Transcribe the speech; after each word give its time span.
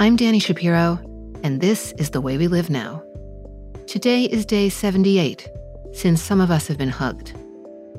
I'm 0.00 0.16
Dani 0.16 0.40
Shapiro, 0.40 0.98
and 1.44 1.60
this 1.60 1.92
is 1.98 2.08
The 2.08 2.22
Way 2.22 2.38
We 2.38 2.48
Live 2.48 2.70
Now. 2.70 3.02
Today 3.86 4.24
is 4.24 4.46
day 4.46 4.70
78, 4.70 5.46
since 5.92 6.22
some 6.22 6.40
of 6.40 6.50
us 6.50 6.66
have 6.68 6.78
been 6.78 6.88
hugged, 6.88 7.34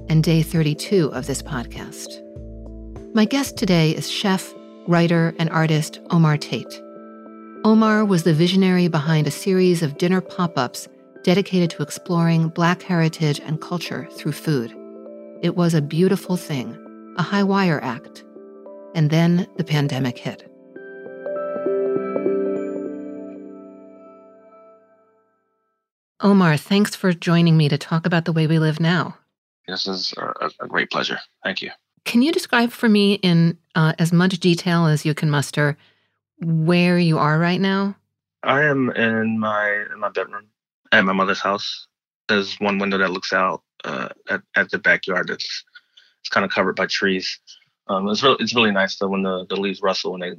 and 0.09 0.23
day 0.23 0.41
32 0.41 1.13
of 1.13 1.27
this 1.27 1.43
podcast. 1.43 2.09
My 3.13 3.23
guest 3.25 3.55
today 3.55 3.91
is 3.91 4.09
chef, 4.09 4.51
writer, 4.87 5.35
and 5.37 5.51
artist 5.51 5.99
Omar 6.09 6.37
Tate. 6.37 6.81
Omar 7.63 8.03
was 8.03 8.23
the 8.23 8.33
visionary 8.33 8.87
behind 8.87 9.27
a 9.27 9.31
series 9.31 9.83
of 9.83 9.99
dinner 9.99 10.21
pop 10.21 10.57
ups 10.57 10.87
dedicated 11.21 11.69
to 11.69 11.83
exploring 11.83 12.47
Black 12.47 12.81
heritage 12.81 13.39
and 13.41 13.61
culture 13.61 14.07
through 14.13 14.31
food. 14.31 14.75
It 15.43 15.55
was 15.55 15.75
a 15.75 15.83
beautiful 15.83 16.35
thing, 16.35 17.13
a 17.19 17.21
high 17.21 17.43
wire 17.43 17.79
act. 17.83 18.23
And 18.95 19.11
then 19.11 19.45
the 19.57 19.63
pandemic 19.63 20.17
hit. 20.17 20.50
Omar, 26.23 26.55
thanks 26.55 26.95
for 26.95 27.13
joining 27.13 27.57
me 27.57 27.67
to 27.69 27.77
talk 27.77 28.05
about 28.05 28.25
the 28.25 28.31
way 28.31 28.45
we 28.45 28.59
live 28.59 28.79
now. 28.79 29.17
This 29.67 29.87
is 29.87 30.13
a, 30.17 30.67
great 30.67 30.91
pleasure. 30.91 31.17
Thank 31.43 31.61
you. 31.61 31.71
Can 32.05 32.21
you 32.21 32.31
describe 32.31 32.71
for 32.71 32.87
me 32.87 33.15
in 33.15 33.57
uh, 33.73 33.93
as 33.97 34.13
much 34.13 34.39
detail 34.39 34.85
as 34.85 35.05
you 35.05 35.13
can 35.15 35.29
muster 35.29 35.77
where 36.39 36.99
you 36.99 37.17
are 37.17 37.39
right 37.39 37.59
now? 37.59 37.95
I 38.43 38.63
am 38.63 38.89
in 38.91 39.39
my 39.39 39.85
in 39.91 39.99
my 39.99 40.09
bedroom 40.09 40.47
at 40.91 41.05
my 41.05 41.13
mother's 41.13 41.39
house. 41.39 41.87
There's 42.27 42.55
one 42.59 42.79
window 42.79 42.97
that 42.97 43.11
looks 43.11 43.33
out 43.33 43.61
uh, 43.83 44.09
at, 44.29 44.41
at 44.55 44.69
the 44.71 44.79
backyard. 44.79 45.27
That's 45.27 45.63
it's 46.21 46.29
kind 46.29 46.45
of 46.45 46.51
covered 46.51 46.75
by 46.75 46.87
trees. 46.87 47.39
Um, 47.87 48.07
it's 48.09 48.23
really 48.23 48.37
it's 48.39 48.55
really 48.55 48.71
nice 48.71 48.97
though 48.97 49.09
when 49.09 49.23
the, 49.23 49.45
the 49.49 49.55
leaves 49.55 49.81
rustle 49.81 50.15
and 50.15 50.23
they, 50.23 50.31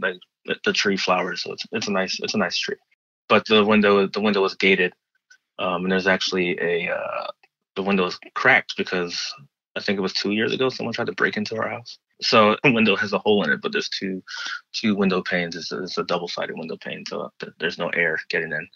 they 0.47 0.55
the 0.65 0.73
tree 0.73 0.97
flowers. 0.97 1.43
So 1.43 1.53
it's 1.53 1.65
it's 1.73 1.89
a 1.89 1.93
nice 1.93 2.19
it's 2.21 2.35
a 2.35 2.39
nice 2.39 2.59
tree. 2.59 2.77
But 3.29 3.47
the 3.47 3.65
window 3.65 4.07
the 4.07 4.21
window 4.21 4.45
is 4.45 4.55
gated, 4.55 4.93
um, 5.59 5.85
and 5.85 5.93
there's 5.93 6.07
actually 6.07 6.59
a 6.61 6.93
uh, 6.93 7.29
the 7.77 7.83
window 7.83 8.07
is 8.07 8.19
cracked 8.35 8.77
because 8.77 9.35
I 9.77 9.81
think 9.81 9.99
it 9.99 10.03
was 10.03 10.13
two 10.13 10.33
years 10.33 10.53
ago 10.53 10.69
someone 10.69 10.95
tried 10.95 11.07
to 11.07 11.13
break 11.13 11.37
into 11.37 11.57
our 11.57 11.69
house. 11.69 11.99
So 12.21 12.57
the 12.65 12.73
window 12.73 12.97
has 12.97 13.13
a 13.13 13.19
hole 13.19 13.45
in 13.45 13.51
it, 13.51 13.61
but 13.63 13.73
there's 13.73 13.89
two 13.89 14.23
two 14.73 14.95
window 14.95 15.23
panes. 15.23 15.57
It's 15.57 15.73
a, 15.73 15.83
it's 15.83 15.99
a 15.99 16.05
double 16.05 16.29
sided 16.29 16.57
window 16.57 16.77
pane, 16.77 17.05
so 17.07 17.31
there's 17.59 17.79
no 17.79 17.89
air 17.91 18.19
getting 18.29 18.53
in. 18.53 18.69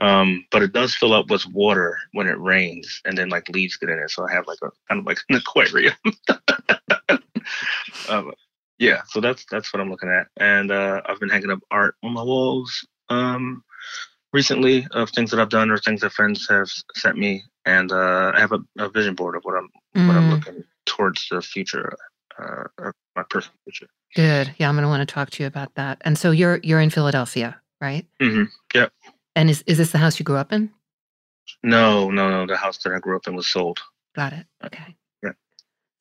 Um, 0.00 0.44
but 0.50 0.62
it 0.62 0.72
does 0.72 0.94
fill 0.94 1.12
up 1.12 1.30
with 1.30 1.46
water 1.46 1.98
when 2.12 2.26
it 2.26 2.38
rains, 2.40 3.00
and 3.04 3.16
then 3.16 3.28
like 3.28 3.48
leaves 3.48 3.76
get 3.76 3.90
in 3.90 3.98
it. 3.98 4.10
So 4.10 4.26
I 4.26 4.32
have 4.32 4.46
like 4.46 4.58
a 4.62 4.70
kind 4.88 5.00
of 5.00 5.06
like 5.06 5.18
an 5.28 5.36
aquarium. 5.46 5.94
um, 8.08 8.32
yeah, 8.78 9.02
so 9.06 9.20
that's 9.20 9.44
that's 9.50 9.72
what 9.72 9.80
I'm 9.80 9.90
looking 9.90 10.10
at, 10.10 10.26
and 10.36 10.72
uh, 10.72 11.00
I've 11.06 11.20
been 11.20 11.28
hanging 11.28 11.50
up 11.50 11.60
art 11.70 11.94
on 12.02 12.12
my 12.12 12.22
walls. 12.22 12.86
Um, 13.08 13.62
recently 14.34 14.86
of 14.90 15.08
things 15.10 15.30
that 15.30 15.40
I've 15.40 15.48
done 15.48 15.70
or 15.70 15.78
things 15.78 16.02
that 16.02 16.12
friends 16.12 16.46
have 16.50 16.68
sent 16.96 17.16
me, 17.16 17.44
and 17.64 17.90
uh, 17.90 18.32
I 18.34 18.40
have 18.40 18.52
a, 18.52 18.58
a, 18.78 18.90
vision 18.90 19.14
board 19.14 19.36
of 19.36 19.44
what 19.44 19.56
I'm 19.56 19.70
mm. 19.96 20.06
what 20.06 20.16
I'm 20.16 20.28
mm. 20.28 20.32
looking 20.32 20.64
towards 20.84 21.26
the 21.30 21.40
future, 21.40 21.96
uh, 22.36 22.64
my 23.16 23.22
personal 23.30 23.56
future. 23.64 23.86
Good. 24.14 24.54
Yeah, 24.58 24.68
I'm 24.68 24.74
going 24.74 24.82
to 24.82 24.88
want 24.88 25.08
to 25.08 25.12
talk 25.12 25.30
to 25.30 25.42
you 25.42 25.46
about 25.46 25.74
that. 25.76 26.02
And 26.04 26.18
so 26.18 26.32
you're 26.32 26.58
you're 26.62 26.80
in 26.80 26.90
Philadelphia, 26.90 27.58
right? 27.80 28.04
Mm-hmm. 28.20 28.44
Yep. 28.74 28.92
And 29.36 29.48
is 29.48 29.62
is 29.66 29.78
this 29.78 29.92
the 29.92 29.98
house 29.98 30.18
you 30.18 30.24
grew 30.24 30.36
up 30.36 30.52
in? 30.52 30.70
No, 31.62 32.10
no, 32.10 32.28
no. 32.28 32.46
The 32.46 32.56
house 32.56 32.78
that 32.78 32.92
I 32.92 32.98
grew 32.98 33.16
up 33.16 33.26
in 33.26 33.36
was 33.36 33.46
sold. 33.46 33.80
Got 34.16 34.32
it. 34.32 34.46
Okay. 34.64 34.96
Yeah. 35.22 35.32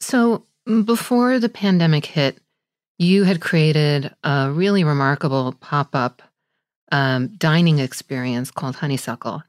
So 0.02 0.46
before 0.86 1.40
the 1.40 1.50
pandemic 1.50 2.06
hit, 2.06 2.40
you 2.98 3.24
had 3.24 3.42
created 3.42 4.14
a 4.24 4.52
really 4.52 4.84
remarkable 4.84 5.54
pop 5.60 5.96
up 5.96 6.22
um, 6.94 7.30
dining 7.38 7.80
experience 7.80 8.52
called 8.52 8.76
Honeysuckle. 8.76 9.44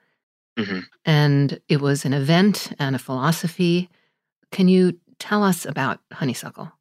Mm-hmm. 0.59 0.81
And 1.05 1.61
it 1.69 1.81
was 1.81 2.07
an 2.07 2.15
event 2.15 2.73
and 2.79 2.97
a 2.97 2.99
philosophy. 2.99 3.91
Can 4.51 4.67
you 4.67 4.99
tell 5.19 5.45
us 5.45 5.67
about 5.67 6.01
Honeysuckle? 6.11 6.73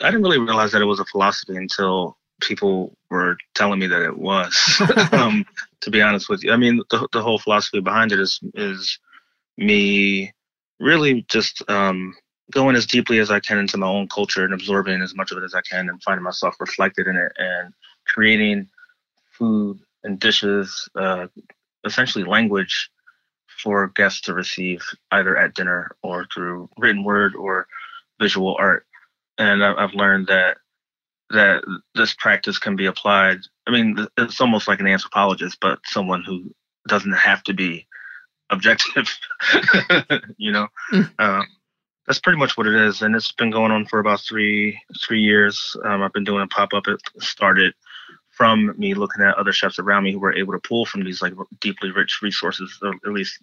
I 0.00 0.10
didn't 0.10 0.22
really 0.22 0.38
realize 0.38 0.70
that 0.72 0.80
it 0.80 0.86
was 0.86 1.00
a 1.00 1.04
philosophy 1.06 1.56
until 1.56 2.16
people 2.40 2.96
were 3.10 3.36
telling 3.56 3.80
me 3.80 3.88
that 3.88 4.02
it 4.02 4.16
was. 4.16 4.56
um, 5.12 5.44
to 5.80 5.90
be 5.90 6.00
honest 6.00 6.28
with 6.28 6.44
you, 6.44 6.52
I 6.52 6.56
mean, 6.56 6.80
the, 6.90 7.08
the 7.12 7.20
whole 7.22 7.38
philosophy 7.38 7.80
behind 7.80 8.12
it 8.12 8.20
is 8.20 8.38
is 8.54 8.98
me 9.58 10.32
really 10.78 11.26
just 11.28 11.68
um, 11.68 12.14
going 12.52 12.76
as 12.76 12.86
deeply 12.86 13.18
as 13.18 13.30
I 13.30 13.40
can 13.40 13.58
into 13.58 13.76
my 13.76 13.88
own 13.88 14.06
culture 14.08 14.44
and 14.44 14.54
absorbing 14.54 15.02
as 15.02 15.16
much 15.16 15.32
of 15.32 15.38
it 15.38 15.44
as 15.44 15.54
I 15.54 15.62
can 15.62 15.88
and 15.88 16.00
finding 16.02 16.22
myself 16.22 16.54
reflected 16.60 17.08
in 17.08 17.16
it 17.16 17.32
and 17.38 17.74
creating 18.06 18.68
food 19.32 19.80
and 20.04 20.18
dishes, 20.18 20.88
uh, 20.94 21.26
essentially 21.84 22.24
language 22.24 22.90
for 23.62 23.88
guests 23.88 24.20
to 24.22 24.34
receive 24.34 24.82
either 25.10 25.36
at 25.36 25.54
dinner 25.54 25.90
or 26.02 26.26
through 26.32 26.68
written 26.78 27.04
word 27.04 27.34
or 27.34 27.66
visual 28.20 28.56
art. 28.58 28.86
And 29.38 29.64
I've 29.64 29.94
learned 29.94 30.28
that 30.28 30.58
that 31.30 31.64
this 31.94 32.14
practice 32.14 32.58
can 32.58 32.76
be 32.76 32.86
applied. 32.86 33.38
I 33.66 33.70
mean, 33.70 34.06
it's 34.18 34.40
almost 34.40 34.68
like 34.68 34.80
an 34.80 34.86
anthropologist, 34.86 35.58
but 35.60 35.78
someone 35.84 36.22
who 36.22 36.54
doesn't 36.86 37.12
have 37.12 37.42
to 37.44 37.54
be 37.54 37.86
objective. 38.50 39.08
you 40.36 40.52
know, 40.52 40.68
mm. 40.92 41.10
um, 41.18 41.46
that's 42.06 42.20
pretty 42.20 42.38
much 42.38 42.56
what 42.56 42.66
it 42.66 42.74
is, 42.74 43.02
and 43.02 43.14
it's 43.16 43.32
been 43.32 43.50
going 43.50 43.72
on 43.72 43.86
for 43.86 43.98
about 43.98 44.20
three 44.20 44.78
three 45.02 45.20
years. 45.20 45.74
Um, 45.84 46.02
I've 46.02 46.12
been 46.12 46.24
doing 46.24 46.42
a 46.42 46.48
pop 46.48 46.74
up. 46.74 46.86
It 46.86 47.00
started 47.20 47.74
from 48.42 48.74
me 48.76 48.92
looking 48.92 49.22
at 49.22 49.36
other 49.36 49.52
chefs 49.52 49.78
around 49.78 50.02
me 50.02 50.10
who 50.10 50.18
were 50.18 50.34
able 50.34 50.52
to 50.52 50.68
pull 50.68 50.84
from 50.84 51.04
these 51.04 51.22
like 51.22 51.32
deeply 51.60 51.92
rich 51.92 52.18
resources, 52.22 52.76
or 52.82 52.92
at 53.06 53.12
least 53.12 53.38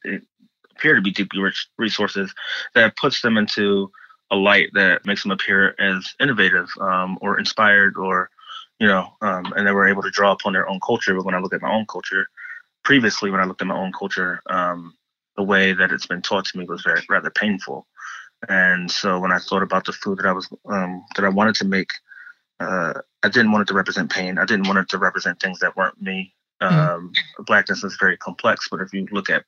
appear 0.76 0.94
to 0.94 1.02
be 1.02 1.10
deeply 1.10 1.40
rich 1.42 1.70
resources 1.78 2.34
that 2.76 2.98
puts 2.98 3.22
them 3.22 3.38
into 3.38 3.90
a 4.30 4.36
light 4.36 4.68
that 4.74 5.06
makes 5.06 5.24
them 5.24 5.32
appear 5.32 5.74
as 5.80 6.06
innovative 6.20 6.68
um, 6.82 7.18
or 7.22 7.40
inspired 7.40 7.96
or 7.96 8.30
you 8.78 8.88
know, 8.88 9.08
um, 9.22 9.54
and 9.56 9.66
they 9.66 9.72
were 9.72 9.88
able 9.88 10.02
to 10.02 10.10
draw 10.10 10.34
upon 10.34 10.52
their 10.52 10.68
own 10.68 10.82
culture. 10.86 11.16
But 11.16 11.24
when 11.24 11.36
I 11.36 11.40
look 11.40 11.54
at 11.54 11.62
my 11.62 11.72
own 11.72 11.86
culture, 11.86 12.28
previously 12.84 13.32
when 13.32 13.40
I 13.40 13.46
looked 13.46 13.62
at 13.62 13.68
my 13.68 13.78
own 13.78 13.94
culture, 13.94 14.42
um, 14.50 14.96
the 15.38 15.44
way 15.44 15.72
that 15.72 15.94
it's 15.94 16.08
been 16.08 16.22
taught 16.22 16.44
to 16.48 16.58
me 16.58 16.66
was 16.66 16.82
very 16.82 17.02
rather 17.10 17.30
painful. 17.30 17.88
And 18.50 18.92
so 18.92 19.18
when 19.18 19.32
I 19.32 19.40
thought 19.40 19.64
about 19.64 19.86
the 19.86 19.94
food 19.94 20.18
that 20.18 20.26
I 20.26 20.34
was 20.34 20.50
um, 20.70 21.06
that 21.16 21.24
I 21.24 21.30
wanted 21.30 21.56
to 21.56 21.66
make, 21.66 21.90
uh, 22.60 22.94
I 23.24 23.30
didn't 23.30 23.52
want 23.52 23.64
it 23.64 23.68
to 23.70 23.74
represent 23.74 24.12
pain. 24.12 24.38
I 24.38 24.46
didn't 24.46 24.68
want 24.68 24.80
it 24.80 24.90
to 24.90 24.98
represent 24.98 25.40
things 25.40 25.60
that 25.60 25.76
weren't 25.76 26.02
me. 26.02 26.34
Mm-hmm. 26.62 26.78
Um, 26.78 27.14
mm. 27.40 27.46
Blackness 27.46 27.84
is 27.84 27.98
very 28.00 28.18
complex, 28.18 28.68
but 28.70 28.82
if 28.82 28.94
you 28.94 29.08
look 29.12 29.30
at 29.30 29.44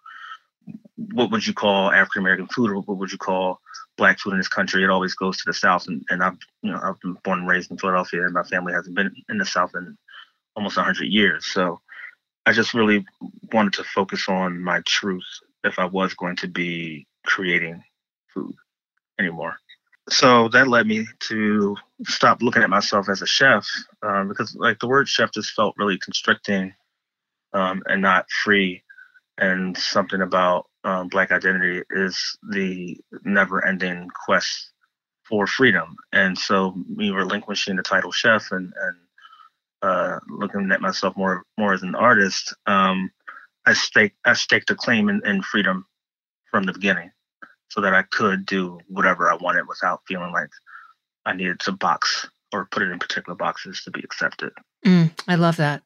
what 1.14 1.32
would 1.32 1.46
you 1.46 1.54
call 1.54 1.92
African 1.92 2.22
American 2.22 2.48
food, 2.48 2.70
or 2.70 2.82
what 2.82 2.98
would 2.98 3.12
you 3.12 3.18
call 3.18 3.60
black 3.98 4.20
food 4.20 4.32
in 4.32 4.38
this 4.38 4.48
country? 4.48 4.84
It 4.84 4.90
always 4.90 5.16
goes 5.16 5.38
to 5.38 5.44
the 5.46 5.54
South, 5.54 5.88
and, 5.88 6.04
and 6.10 6.24
I've 6.24 6.38
you 6.62 6.72
know 6.72 6.80
I've 6.82 7.00
been 7.02 7.18
born 7.24 7.40
and 7.40 7.48
raised 7.48 7.72
in 7.72 7.78
Philadelphia, 7.78 8.24
and 8.24 8.34
my 8.34 8.44
family 8.44 8.74
hasn't 8.74 8.96
been 8.96 9.14
in 9.30 9.38
the 9.38 9.46
South 9.46 9.72
in 9.76 9.98
almost 10.56 10.78
100 10.78 11.06
years. 11.06 11.46
So 11.46 11.82
I 12.46 12.52
just 12.52 12.74
really 12.74 13.06
wanted 13.52 13.74
to 13.74 13.84
focus 13.84 14.28
on 14.28 14.62
my 14.62 14.82
truth 14.86 15.26
if 15.64 15.80
I 15.80 15.86
was 15.86 16.14
going 16.14 16.36
to 16.38 16.48
be 16.48 17.08
creating 17.26 17.84
food 18.34 18.56
anymore. 19.20 19.58
So 20.12 20.50
that 20.50 20.68
led 20.68 20.88
me 20.88 21.08
to 21.30 21.78
stop 22.06 22.42
looking 22.42 22.64
at 22.64 22.70
myself 22.70 23.08
as 23.08 23.22
a 23.22 23.26
chef 23.26 23.66
um, 24.04 24.28
because, 24.28 24.54
like, 24.56 24.78
the 24.80 24.88
word 24.88 25.08
chef 25.08 25.32
just 25.32 25.54
felt 25.54 25.74
really 25.78 25.98
constricting 25.98 26.74
um, 27.54 27.82
and 27.86 28.02
not 28.02 28.30
free. 28.44 28.84
And 29.38 29.76
something 29.78 30.22
about 30.22 30.68
um, 30.84 31.08
Black 31.08 31.32
identity 31.32 31.84
is 31.92 32.38
the 32.52 33.00
never 33.24 33.66
ending 33.66 34.10
quest 34.26 34.74
for 35.24 35.48
freedom. 35.48 35.96
And 36.12 36.38
so, 36.38 36.76
me 36.90 37.12
relinquishing 37.12 37.78
the 37.78 37.82
title 37.82 38.12
chef 38.12 38.52
and, 38.52 38.74
and 38.82 38.98
uh, 39.82 40.20
looking 40.28 40.70
at 40.74 40.82
myself 40.82 41.16
more 41.16 41.44
more 41.58 41.74
as 41.74 41.84
an 41.84 41.96
artist, 41.96 42.54
um, 42.68 43.10
I 43.66 43.72
staked 43.74 44.18
I 44.26 44.34
staked 44.34 44.72
a 44.72 44.76
claim 44.76 45.08
in, 45.08 45.22
in 45.26 45.42
freedom 45.42 45.86
from 46.52 46.66
the 46.66 46.74
beginning 46.74 47.12
so 47.72 47.80
that 47.80 47.94
I 47.96 48.02
could 48.02 48.46
do 48.46 48.82
whatever 48.90 49.32
I 49.32 49.36
wanted 49.36 49.66
without 49.66 50.02
feeling 50.06 50.34
like 50.34 50.50
I 51.26 51.34
needed 51.34 51.62
to 51.62 51.72
box 51.72 52.28
or 52.52 52.66
put 52.66 52.84
it 52.84 52.92
in 52.92 53.00
particular 53.00 53.34
boxes 53.34 53.82
to 53.86 53.92
be 53.92 54.02
accepted. 54.02 54.52
Mm, 54.86 55.12
I 55.30 55.36
love 55.36 55.56
that. 55.56 55.82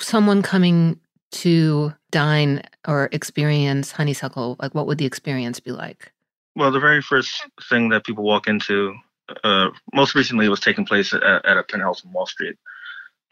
Someone 0.00 0.42
coming 0.42 1.00
to 1.32 1.92
dine 2.12 2.62
or 2.86 3.08
experience 3.10 3.90
honeysuckle, 3.90 4.56
like 4.60 4.76
what 4.76 4.86
would 4.86 4.98
the 4.98 5.04
experience 5.04 5.58
be 5.58 5.72
like? 5.72 6.12
Well, 6.54 6.70
the 6.70 6.78
very 6.78 7.02
first 7.02 7.48
thing 7.68 7.88
that 7.88 8.04
people 8.04 8.22
walk 8.22 8.46
into, 8.46 8.94
uh, 9.42 9.70
most 9.92 10.14
recently, 10.14 10.46
it 10.46 10.50
was 10.50 10.60
taking 10.60 10.86
place 10.86 11.12
at, 11.12 11.22
at 11.24 11.56
a 11.56 11.64
penthouse 11.64 12.04
on 12.04 12.12
Wall 12.12 12.26
Street. 12.26 12.56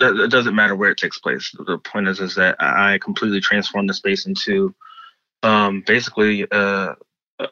It 0.00 0.30
doesn't 0.30 0.56
matter 0.56 0.74
where 0.74 0.90
it 0.90 0.98
takes 0.98 1.20
place. 1.20 1.54
The 1.56 1.78
point 1.78 2.08
is, 2.08 2.18
is 2.18 2.34
that 2.34 2.56
I 2.58 2.98
completely 2.98 3.40
transformed 3.40 3.90
the 3.90 3.94
space 3.94 4.26
into 4.26 4.74
um, 5.42 5.84
basically 5.86 6.50
uh, 6.50 6.94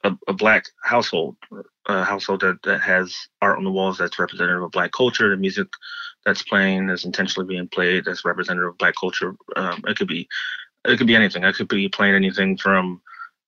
a, 0.04 0.12
a, 0.28 0.32
black 0.32 0.66
household, 0.82 1.36
a 1.86 2.04
household 2.04 2.40
that, 2.40 2.62
that 2.64 2.80
has 2.80 3.14
art 3.40 3.58
on 3.58 3.64
the 3.64 3.70
walls 3.70 3.98
that's 3.98 4.18
representative 4.18 4.62
of 4.62 4.70
black 4.70 4.92
culture. 4.92 5.30
The 5.30 5.36
music 5.36 5.68
that's 6.24 6.42
playing 6.42 6.90
is 6.90 7.04
intentionally 7.04 7.46
being 7.46 7.68
played 7.68 8.04
that's 8.04 8.24
representative 8.24 8.70
of 8.70 8.78
black 8.78 8.94
culture. 8.98 9.34
Um, 9.56 9.82
it 9.86 9.96
could 9.96 10.08
be, 10.08 10.28
it 10.84 10.96
could 10.98 11.06
be 11.06 11.16
anything. 11.16 11.44
I 11.44 11.52
could 11.52 11.68
be 11.68 11.88
playing 11.88 12.14
anything 12.14 12.56
from 12.56 13.00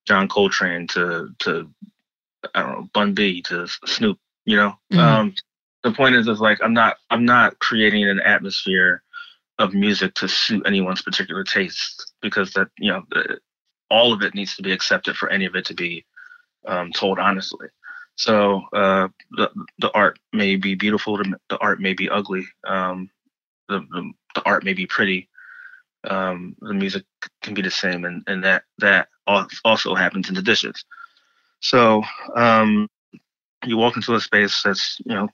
John 0.07 0.29
Coltrane 0.29 0.87
to 0.89 1.29
to 1.41 1.71
I 2.55 2.63
don't 2.63 2.73
know 2.73 2.89
Bun 2.93 3.15
B 3.15 3.43
to 3.43 3.67
Snoop. 3.87 4.19
You 4.45 4.57
know, 4.57 4.71
mm-hmm. 4.93 4.99
um, 4.99 5.35
the 5.85 5.93
point 5.93 6.17
is, 6.17 6.27
is 6.27 6.41
like 6.41 6.59
I'm 6.63 6.75
not 6.75 6.97
I'm 7.11 7.25
not 7.25 7.59
creating 7.59 8.09
an 8.09 8.21
atmosphere 8.21 9.03
of 9.59 9.75
music 9.75 10.15
to 10.15 10.29
suit 10.29 10.63
anyone's 10.67 11.03
particular 11.03 11.45
taste 11.45 12.13
because 12.23 12.53
that 12.55 12.69
you 12.79 12.91
know 12.91 13.05
all 13.91 14.13
of 14.13 14.23
it 14.23 14.35
needs 14.35 14.57
to 14.57 14.63
be 14.63 14.73
accepted 14.73 15.17
for 15.17 15.29
any 15.29 15.45
of 15.45 15.55
it 15.55 15.67
to 15.67 15.75
be 15.75 16.05
um, 16.67 16.93
told 16.93 17.19
honestly. 17.19 17.69
So 18.17 18.63
uh, 18.75 19.09
the 19.31 19.51
the 19.79 19.91
art 19.93 20.19
may 20.33 20.57
be 20.57 20.75
beautiful, 20.75 21.17
the, 21.17 21.59
art 21.59 21.81
may 21.81 21.95
be 21.95 22.11
ugly, 22.11 22.47
um, 22.67 23.09
the, 23.69 23.81
the, 23.91 24.13
the 24.35 24.43
art 24.45 24.63
may 24.63 24.75
be 24.75 24.87
pretty, 24.87 25.29
um, 26.05 26.55
the 26.61 26.75
music 26.75 27.05
can 27.43 27.55
be 27.55 27.63
the 27.63 27.71
same, 27.71 28.05
and 28.05 28.23
and 28.27 28.45
that 28.45 28.65
that 28.79 29.09
also 29.65 29.95
happens 29.95 30.29
in 30.29 30.35
the 30.35 30.43
dishes. 30.43 30.85
So 31.61 32.03
um, 32.37 32.89
you 33.65 33.77
walk 33.77 33.97
into 33.97 34.15
a 34.15 34.21
space 34.21 34.63
that's 34.63 34.99
you 35.05 35.15
know 35.15 35.29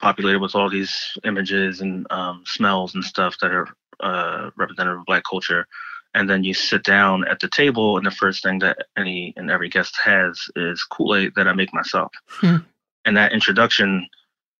populated 0.00 0.38
with 0.38 0.54
all 0.54 0.70
these 0.70 0.96
images 1.24 1.80
and 1.80 2.06
um, 2.10 2.44
smells 2.46 2.94
and 2.94 3.04
stuff 3.04 3.36
that 3.40 3.50
are 3.50 3.68
uh, 4.00 4.50
representative 4.56 5.00
of 5.00 5.06
Black 5.06 5.24
culture 5.28 5.66
and 6.14 6.28
then 6.28 6.44
you 6.44 6.54
sit 6.54 6.84
down 6.84 7.26
at 7.28 7.40
the 7.40 7.48
table 7.48 7.96
and 7.96 8.06
the 8.06 8.10
first 8.10 8.42
thing 8.42 8.58
that 8.60 8.86
any 8.96 9.32
and 9.36 9.50
every 9.50 9.68
guest 9.68 9.96
has 10.02 10.48
is 10.56 10.82
kool-aid 10.84 11.32
that 11.36 11.48
i 11.48 11.52
make 11.52 11.72
myself. 11.72 12.12
Hmm. 12.28 12.56
and 13.04 13.16
that 13.16 13.32
introduction 13.32 14.08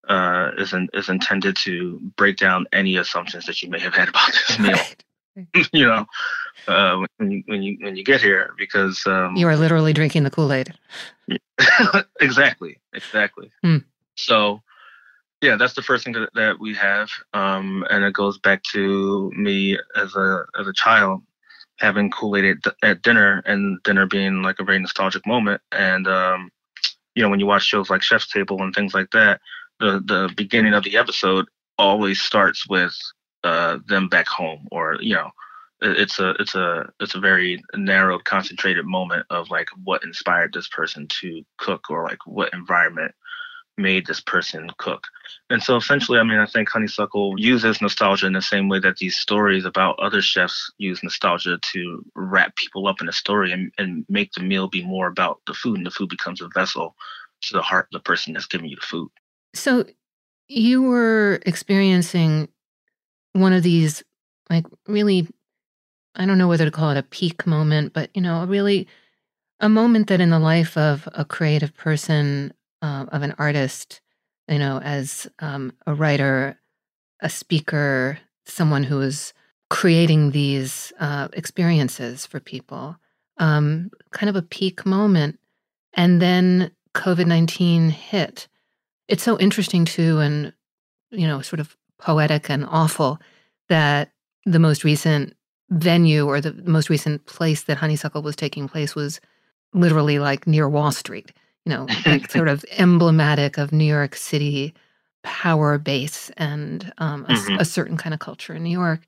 uh, 0.09 0.53
is, 0.57 0.73
in, 0.73 0.89
is 0.95 1.11
intended 1.11 1.55
to 1.55 2.01
break 2.17 2.39
down 2.39 2.67
any 2.73 2.97
assumptions 2.97 3.45
that 3.45 3.63
you 3.63 3.69
may 3.69 3.79
have 3.79 3.93
had 3.95 4.09
about 4.09 4.33
this 4.33 4.59
meal. 4.59 4.79
You 5.73 5.87
know 5.87 6.05
uh, 6.67 7.05
when 7.17 7.31
you 7.31 7.43
when 7.47 7.63
you 7.63 7.79
when 7.81 7.97
you 7.97 8.03
get 8.03 8.21
here 8.21 8.55
because 8.59 9.01
um, 9.07 9.37
you 9.37 9.47
are 9.47 9.57
literally 9.57 9.93
drinking 9.93 10.25
the 10.25 10.31
kool-aid. 10.31 10.75
Exactly 12.21 12.79
exactly. 12.93 13.53
Hmm. 13.63 13.79
so 14.17 14.61
yeah 15.41 15.55
that's 15.55 15.75
the 15.75 15.83
first 15.83 16.05
thing 16.05 16.15
that, 16.15 16.31
that 16.35 16.59
we 16.59 16.75
have 16.75 17.09
um, 17.35 17.85
and 17.91 18.05
it 18.05 18.15
goes 18.15 18.39
back 18.39 18.63
to 18.73 19.31
me 19.37 19.79
as 19.97 20.17
a 20.17 20.45
as 20.59 20.67
a 20.67 20.73
child 20.73 21.23
having 21.79 22.11
Kool-Aid 22.11 22.67
at, 22.67 22.75
at, 22.83 23.03
dinner 23.03 23.43
and 23.47 23.83
dinner 23.85 24.07
being 24.07 24.43
like 24.43 24.59
a 24.59 24.65
very 24.65 24.79
nostalgic 24.79 25.27
moment. 25.27 25.61
And, 25.73 26.07
um, 26.07 26.51
you 27.15 27.23
know, 27.23 27.29
when 27.29 27.41
you 27.41 27.47
watch 27.47 27.65
shows 27.65 27.91
like 27.91 28.03
Chef's 28.03 28.31
Table 28.31 28.63
and 28.63 28.75
things 28.75 28.95
like 28.95 29.11
that, 29.13 29.41
the, 29.81 30.03
the 30.05 30.33
beginning 30.37 30.75
of 30.75 30.85
the 30.85 30.97
episode 30.97 31.47
always 31.79 32.21
starts 32.21 32.69
with 32.69 32.95
uh, 33.45 33.79
them 33.87 34.09
back 34.09 34.27
home 34.27 34.67
or, 34.71 34.99
you 35.01 35.15
know, 35.15 35.31
it's 35.81 36.19
a 36.19 36.31
it's 36.41 36.57
a 36.57 36.91
it's 36.99 37.15
a 37.15 37.21
very 37.21 37.63
narrowed 37.77 38.25
concentrated 38.25 38.85
moment 38.85 39.25
of 39.31 39.49
like 39.51 39.69
what 39.85 40.03
inspired 40.03 40.53
this 40.53 40.69
person 40.69 41.07
to 41.07 41.45
cook 41.57 41.89
or 41.89 42.03
like 42.03 42.19
what 42.27 42.53
environment 42.53 43.15
made 43.79 44.07
this 44.07 44.21
person 44.21 44.69
cook. 44.79 45.07
And 45.51 45.63
so 45.63 45.77
essentially, 45.77 46.19
I 46.19 46.25
mean, 46.25 46.39
I 46.39 46.47
think 46.47 46.69
Honeysuckle 46.69 47.35
uses 47.39 47.81
nostalgia 47.81 48.27
in 48.27 48.35
the 48.35 48.43
same 48.43 48.69
way 48.69 48.81
that 48.81 48.97
these 48.97 49.17
stories 49.17 49.65
about 49.65 49.99
other 49.99 50.21
chefs 50.21 50.71
use 50.79 51.03
nostalgia 51.03 51.59
to 51.73 52.05
wrap 52.15 52.55
people 52.57 52.87
up 52.87 53.01
in 53.01 53.09
a 53.09 53.13
story 53.13 53.53
and, 53.53 53.73
and 53.79 54.05
make 54.09 54.33
the 54.33 54.43
meal 54.43 54.69
be 54.69 54.85
more 54.85 55.07
about 55.07 55.41
the 55.47 55.55
food, 55.55 55.79
and 55.79 55.87
the 55.87 55.91
food 55.91 56.09
becomes 56.09 56.43
a 56.43 56.49
vessel 56.55 56.95
to 57.43 57.55
the 57.55 57.63
heart 57.63 57.87
of 57.87 57.99
the 57.99 58.05
person 58.05 58.33
that's 58.33 58.47
giving 58.47 58.69
you 58.69 58.77
the 58.77 58.83
food. 58.83 59.09
So 59.55 59.87
you 60.49 60.83
were 60.83 61.41
experiencing 61.47 62.49
one 63.33 63.53
of 63.53 63.63
these, 63.63 64.03
like, 64.51 64.67
really, 64.87 65.29
I 66.15 66.27
don't 66.27 66.39
know 66.39 66.49
whether 66.49 66.65
to 66.65 66.71
call 66.71 66.91
it 66.91 66.99
a 66.99 67.03
peak 67.03 67.47
moment, 67.47 67.93
but, 67.93 68.11
you 68.15 68.21
know, 68.21 68.43
a 68.43 68.47
really, 68.47 68.89
a 69.61 69.69
moment 69.69 70.09
that 70.09 70.21
in 70.21 70.31
the 70.31 70.39
life 70.39 70.77
of 70.77 71.09
a 71.13 71.25
creative 71.25 71.75
person 71.75 72.53
uh, 72.83 73.07
of 73.11 73.23
an 73.23 73.35
artist, 73.39 74.01
you 74.49 74.59
know, 74.59 74.81
as 74.81 75.27
um, 75.41 75.73
a 75.87 75.95
writer, 75.95 76.59
a 77.21 77.29
speaker, 77.29 78.19
someone 78.45 78.85
who 78.85 79.01
is 79.01 79.33
creating 79.71 80.31
these 80.31 80.93
uh, 80.99 81.29
experiences 81.33 82.27
for 82.27 82.41
people, 82.41 82.97
um, 83.39 83.91
kind 84.11 84.31
of 84.31 84.37
a 84.37 84.43
peak 84.43 84.87
moment. 84.87 85.39
And 85.95 86.23
then 86.23 86.71
COVID 86.95 87.27
19 87.27 87.91
hit. 87.91 88.49
It's 89.09 89.23
so 89.23 89.39
interesting, 89.39 89.85
too, 89.85 90.19
and, 90.19 90.53
you 91.11 91.27
know, 91.27 91.41
sort 91.41 91.61
of 91.61 91.77
poetic 91.99 92.51
and 92.51 92.65
awful 92.67 93.19
that 93.69 94.13
the 94.45 94.59
most 94.59 94.85
recent 94.85 95.35
venue 95.71 96.27
or 96.27 96.41
the 96.41 96.53
most 96.65 96.89
recent 96.89 97.27
place 97.27 97.65
that 97.65 97.79
Honeysuckle 97.79 98.23
was 98.23 98.37
taking 98.37 98.69
place 98.69 98.95
was 98.95 99.21
literally 99.75 100.19
like 100.19 100.47
near 100.47 100.69
Wall 100.69 100.93
Street 100.93 101.33
you 101.69 101.75
know, 101.75 101.87
like 102.07 102.31
sort 102.31 102.49
of 102.49 102.65
emblematic 102.79 103.59
of 103.59 103.73
New 103.73 103.85
York 103.85 104.17
City 104.17 104.75
power 105.23 105.79
base 105.79 106.31
and 106.37 106.93
um, 106.99 107.27
a, 107.27 107.33
mm-hmm. 107.35 107.57
a, 107.57 107.65
certain 107.65 107.97
kind 107.97 108.15
of 108.15 108.21
culture 108.21 108.55
in 108.55 108.63
New 108.63 108.71
York. 108.71 109.01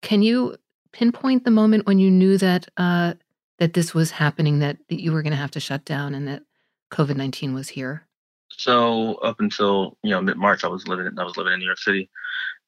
Can 0.00 0.22
you 0.22 0.56
pinpoint 0.92 1.44
the 1.44 1.50
moment 1.50 1.86
when 1.86 1.98
you 1.98 2.10
knew 2.10 2.38
that 2.38 2.68
uh, 2.76 3.14
that 3.58 3.74
this 3.74 3.92
was 3.92 4.12
happening, 4.12 4.60
that, 4.60 4.78
that 4.88 5.02
you 5.02 5.12
were 5.12 5.22
going 5.22 5.32
to 5.32 5.36
have 5.36 5.50
to 5.50 5.60
shut 5.60 5.84
down, 5.84 6.14
and 6.14 6.26
that 6.28 6.42
COVID 6.90 7.16
nineteen 7.16 7.52
was 7.52 7.68
here? 7.68 8.06
So 8.50 9.16
up 9.16 9.40
until 9.40 9.98
you 10.02 10.10
know 10.10 10.22
mid 10.22 10.36
March, 10.36 10.64
I 10.64 10.68
was 10.68 10.88
living 10.88 11.10
I 11.18 11.24
was 11.24 11.36
living 11.36 11.52
in 11.52 11.58
New 11.58 11.66
York 11.66 11.78
City, 11.78 12.08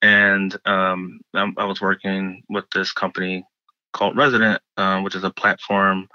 and 0.02 0.54
um, 0.66 1.20
I, 1.32 1.50
I, 1.56 1.64
was 1.64 1.80
working 1.80 2.42
with 2.50 2.64
this 2.74 2.92
company 2.92 3.44
called 3.92 4.16
Resident, 4.16 4.60
uh, 4.76 5.00
which 5.00 5.14
is 5.14 5.24
a 5.24 5.30
platform 5.30 6.08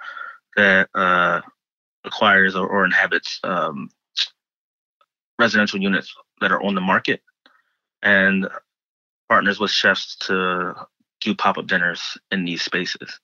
that 0.58 0.89
uh, 0.94 1.41
acquires 2.06 2.56
or, 2.56 2.68
or 2.68 2.86
inhabits 2.86 3.40
um, 3.44 3.90
residential 5.40 5.82
units 5.82 6.14
that 6.42 6.52
are 6.52 6.64
on 6.64 6.76
the 6.76 6.82
market. 6.82 7.22
And 8.02 8.48
partners 9.28 9.60
with 9.60 9.72
chefs 9.72 10.16
to 10.16 10.76
do 11.22 11.36
pop-up 11.36 11.68
dinners 11.68 12.18
in 12.32 12.46
these 12.46 12.62
spaces. 12.62 13.20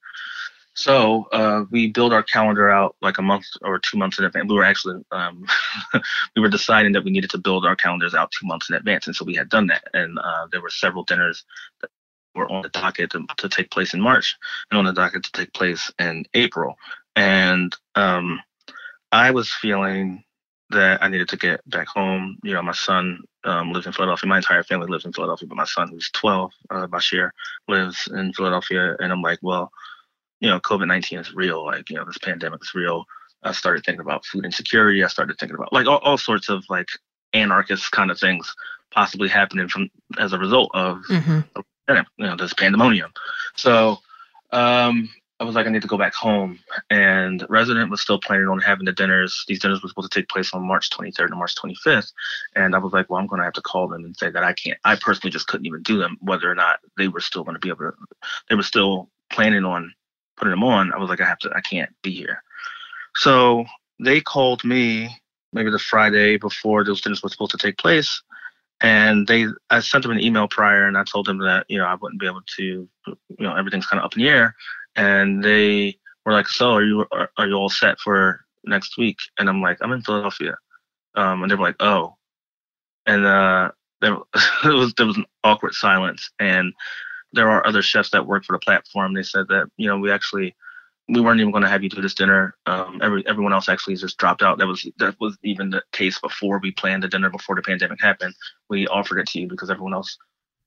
So 0.73 1.27
uh, 1.33 1.65
we 1.69 1.91
build 1.91 2.13
our 2.13 2.23
calendar 2.23 2.69
out 2.69 2.95
like 3.01 3.17
a 3.17 3.21
month 3.21 3.45
or 3.61 3.79
two 3.79 3.97
months 3.97 4.19
in 4.19 4.25
advance. 4.25 4.49
We 4.49 4.55
were 4.55 4.63
actually 4.63 5.03
um, 5.11 5.45
we 6.35 6.41
were 6.41 6.49
deciding 6.49 6.93
that 6.93 7.03
we 7.03 7.11
needed 7.11 7.29
to 7.31 7.37
build 7.37 7.65
our 7.65 7.75
calendars 7.75 8.15
out 8.15 8.31
two 8.31 8.47
months 8.47 8.69
in 8.69 8.75
advance, 8.75 9.05
and 9.05 9.15
so 9.15 9.25
we 9.25 9.35
had 9.35 9.49
done 9.49 9.67
that. 9.67 9.83
And 9.93 10.17
uh, 10.17 10.47
there 10.51 10.61
were 10.61 10.69
several 10.69 11.03
dinners 11.03 11.43
that 11.81 11.89
were 12.35 12.49
on 12.49 12.61
the 12.61 12.69
docket 12.69 13.11
to, 13.11 13.25
to, 13.37 13.49
take 13.49 13.69
place 13.69 13.93
in 13.93 13.99
March, 13.99 14.37
and 14.69 14.77
on 14.77 14.85
the 14.85 14.93
docket 14.93 15.23
to 15.23 15.31
take 15.33 15.53
place 15.53 15.91
in 15.99 16.25
April. 16.33 16.75
And 17.17 17.75
um, 17.95 18.39
I 19.11 19.31
was 19.31 19.51
feeling 19.51 20.23
that 20.69 21.03
I 21.03 21.09
needed 21.09 21.29
to 21.29 21.37
get 21.37 21.67
back 21.69 21.87
home. 21.87 22.37
You 22.43 22.53
know, 22.53 22.61
my 22.61 22.71
son 22.71 23.19
um, 23.43 23.73
lives 23.73 23.85
in 23.85 23.93
Philadelphia. 23.93 24.27
My 24.27 24.37
entire 24.37 24.63
family 24.63 24.87
lives 24.87 25.05
in 25.05 25.13
Philadelphia, 25.13 25.47
but 25.47 25.57
my 25.57 25.65
son, 25.65 25.89
who's 25.89 26.09
12, 26.11 26.51
uh, 26.69 26.87
Bashir, 26.87 27.31
lives 27.67 28.07
in 28.13 28.33
Philadelphia. 28.33 28.95
And 28.99 29.11
I'm 29.11 29.21
like, 29.21 29.39
well, 29.41 29.71
you 30.39 30.49
know, 30.49 30.59
COVID 30.59 30.87
19 30.87 31.19
is 31.19 31.33
real. 31.33 31.65
Like, 31.65 31.89
you 31.89 31.97
know, 31.97 32.05
this 32.05 32.17
pandemic 32.17 32.61
is 32.61 32.73
real. 32.73 33.05
I 33.43 33.51
started 33.51 33.83
thinking 33.83 34.01
about 34.01 34.25
food 34.25 34.45
insecurity. 34.45 35.03
I 35.03 35.07
started 35.07 35.37
thinking 35.39 35.55
about 35.55 35.73
like 35.73 35.87
all, 35.87 35.99
all 35.99 36.17
sorts 36.17 36.49
of 36.49 36.63
like 36.69 36.87
anarchist 37.33 37.91
kind 37.91 38.11
of 38.11 38.19
things 38.19 38.53
possibly 38.91 39.29
happening 39.29 39.67
from 39.67 39.89
as 40.19 40.33
a 40.33 40.37
result 40.37 40.69
of, 40.73 41.01
mm-hmm. 41.09 41.39
you 41.89 42.03
know, 42.25 42.35
this 42.35 42.53
pandemonium. 42.53 43.11
So 43.55 43.99
um, 44.51 45.09
I 45.41 45.43
was 45.43 45.55
like, 45.55 45.65
I 45.65 45.69
need 45.71 45.81
to 45.81 45.87
go 45.87 45.97
back 45.97 46.13
home. 46.13 46.59
And 46.91 47.43
resident 47.49 47.89
was 47.89 47.99
still 47.99 48.19
planning 48.19 48.47
on 48.47 48.59
having 48.59 48.85
the 48.85 48.91
dinners. 48.91 49.43
These 49.47 49.59
dinners 49.59 49.81
were 49.81 49.89
supposed 49.89 50.11
to 50.11 50.19
take 50.19 50.29
place 50.29 50.53
on 50.53 50.67
March 50.67 50.91
23rd 50.91 51.31
and 51.31 51.37
March 51.39 51.55
25th. 51.55 52.11
And 52.55 52.75
I 52.75 52.77
was 52.77 52.93
like, 52.93 53.09
well, 53.09 53.19
I'm 53.19 53.25
going 53.25 53.39
to 53.39 53.45
have 53.45 53.53
to 53.53 53.61
call 53.61 53.87
them 53.87 54.05
and 54.05 54.15
say 54.15 54.29
that 54.29 54.43
I 54.43 54.53
can't. 54.53 54.77
I 54.85 54.95
personally 54.95 55.31
just 55.31 55.47
couldn't 55.47 55.65
even 55.65 55.81
do 55.81 55.97
them, 55.97 56.17
whether 56.21 56.49
or 56.49 56.53
not 56.53 56.79
they 56.95 57.07
were 57.07 57.19
still 57.19 57.43
going 57.43 57.55
to 57.55 57.59
be 57.59 57.69
able 57.69 57.79
to. 57.79 57.93
They 58.49 58.55
were 58.55 58.61
still 58.61 59.09
planning 59.31 59.65
on 59.65 59.91
putting 60.37 60.51
them 60.51 60.63
on, 60.63 60.93
I 60.93 60.97
was 60.97 61.09
like, 61.09 61.21
I 61.21 61.25
have 61.25 61.39
to, 61.39 61.51
I 61.55 61.61
can't 61.61 61.91
be 62.01 62.11
here. 62.11 62.43
So 63.15 63.65
they 63.99 64.21
called 64.21 64.63
me 64.63 65.09
maybe 65.53 65.69
the 65.69 65.79
Friday 65.79 66.37
before 66.37 66.83
those 66.83 67.01
dinners 67.01 67.21
were 67.21 67.29
supposed 67.29 67.51
to 67.51 67.57
take 67.57 67.77
place. 67.77 68.21
And 68.81 69.27
they, 69.27 69.45
I 69.69 69.79
sent 69.79 70.01
them 70.01 70.11
an 70.11 70.23
email 70.23 70.47
prior 70.47 70.87
and 70.87 70.97
I 70.97 71.03
told 71.03 71.27
them 71.27 71.37
that, 71.39 71.65
you 71.69 71.77
know, 71.77 71.85
I 71.85 71.95
wouldn't 71.95 72.19
be 72.19 72.25
able 72.25 72.41
to, 72.57 72.63
you 72.63 72.87
know, 73.39 73.55
everything's 73.55 73.85
kind 73.85 73.99
of 73.99 74.05
up 74.05 74.15
in 74.15 74.23
the 74.23 74.29
air. 74.29 74.55
And 74.95 75.43
they 75.43 75.97
were 76.25 76.33
like, 76.33 76.47
so 76.47 76.73
are 76.73 76.83
you, 76.83 77.05
are, 77.11 77.29
are 77.37 77.47
you 77.47 77.55
all 77.55 77.69
set 77.69 77.99
for 77.99 78.41
next 78.65 78.97
week? 78.97 79.17
And 79.39 79.49
I'm 79.49 79.61
like, 79.61 79.77
I'm 79.81 79.91
in 79.91 80.01
Philadelphia. 80.01 80.55
Um, 81.15 81.43
and 81.43 81.51
they 81.51 81.55
were 81.55 81.63
like, 81.63 81.81
oh. 81.81 82.15
And 83.05 83.25
uh, 83.25 83.71
there, 84.01 84.17
was, 84.65 84.93
there 84.95 85.05
was 85.05 85.17
an 85.17 85.25
awkward 85.43 85.73
silence. 85.73 86.29
And 86.39 86.73
there 87.33 87.49
are 87.49 87.65
other 87.65 87.81
chefs 87.81 88.09
that 88.11 88.27
work 88.27 88.43
for 88.43 88.53
the 88.53 88.59
platform. 88.59 89.13
They 89.13 89.23
said 89.23 89.47
that 89.49 89.67
you 89.77 89.87
know 89.87 89.97
we 89.97 90.11
actually 90.11 90.55
we 91.09 91.21
weren't 91.21 91.39
even 91.39 91.51
going 91.51 91.63
to 91.63 91.69
have 91.69 91.83
you 91.83 91.89
do 91.89 92.01
this 92.01 92.13
dinner. 92.13 92.55
Um, 92.65 92.99
every 93.01 93.25
everyone 93.27 93.53
else 93.53 93.69
actually 93.69 93.95
just 93.95 94.17
dropped 94.17 94.41
out. 94.41 94.57
That 94.57 94.67
was 94.67 94.87
that 94.97 95.15
was 95.19 95.37
even 95.43 95.69
the 95.69 95.83
case 95.91 96.19
before 96.19 96.59
we 96.59 96.71
planned 96.71 97.03
the 97.03 97.07
dinner 97.07 97.29
before 97.29 97.55
the 97.55 97.61
pandemic 97.61 98.01
happened. 98.01 98.33
We 98.69 98.87
offered 98.87 99.19
it 99.19 99.27
to 99.29 99.39
you 99.39 99.47
because 99.47 99.69
everyone 99.69 99.93
else 99.93 100.17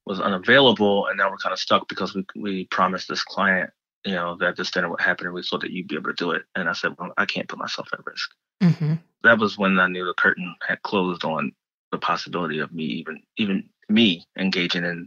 was 0.07 0.21
unavailable, 0.21 1.07
and 1.07 1.17
now 1.17 1.31
we're 1.31 1.39
kind 1.39 1.53
of 1.53 1.59
stuck 1.59 1.89
because 1.89 2.15
we 2.15 2.25
we 2.37 2.65
promised 2.67 3.09
this 3.09 3.25
client 3.25 3.71
you 4.05 4.15
know 4.15 4.37
that 4.41 4.57
this 4.57 4.71
dinner 4.71 4.89
would 4.91 5.01
happen, 5.01 5.27
and 5.27 5.35
we 5.35 5.43
thought 5.43 5.61
that 5.63 5.71
you'd 5.71 5.89
be 5.89 5.97
able 5.97 6.11
to 6.11 6.25
do 6.25 6.31
it. 6.33 6.43
And 6.55 6.69
I 6.69 6.73
said, 6.73 6.95
well, 6.99 7.13
I 7.17 7.27
can't 7.27 7.49
put 7.49 7.59
myself 7.59 7.89
at 7.93 8.07
risk. 8.07 8.31
Mm-hmm. 8.63 8.95
That 9.23 9.39
was 9.39 9.59
when 9.59 9.79
I 9.79 9.87
knew 9.89 10.05
the 10.05 10.15
curtain 10.15 10.55
had 10.67 10.83
closed 10.83 11.25
on 11.25 11.53
the 11.93 11.99
possibility 11.99 12.59
of 12.59 12.73
me 12.73 12.85
even 12.85 13.23
even 13.37 13.69
me 13.89 14.25
engaging 14.39 14.85
in 14.85 15.07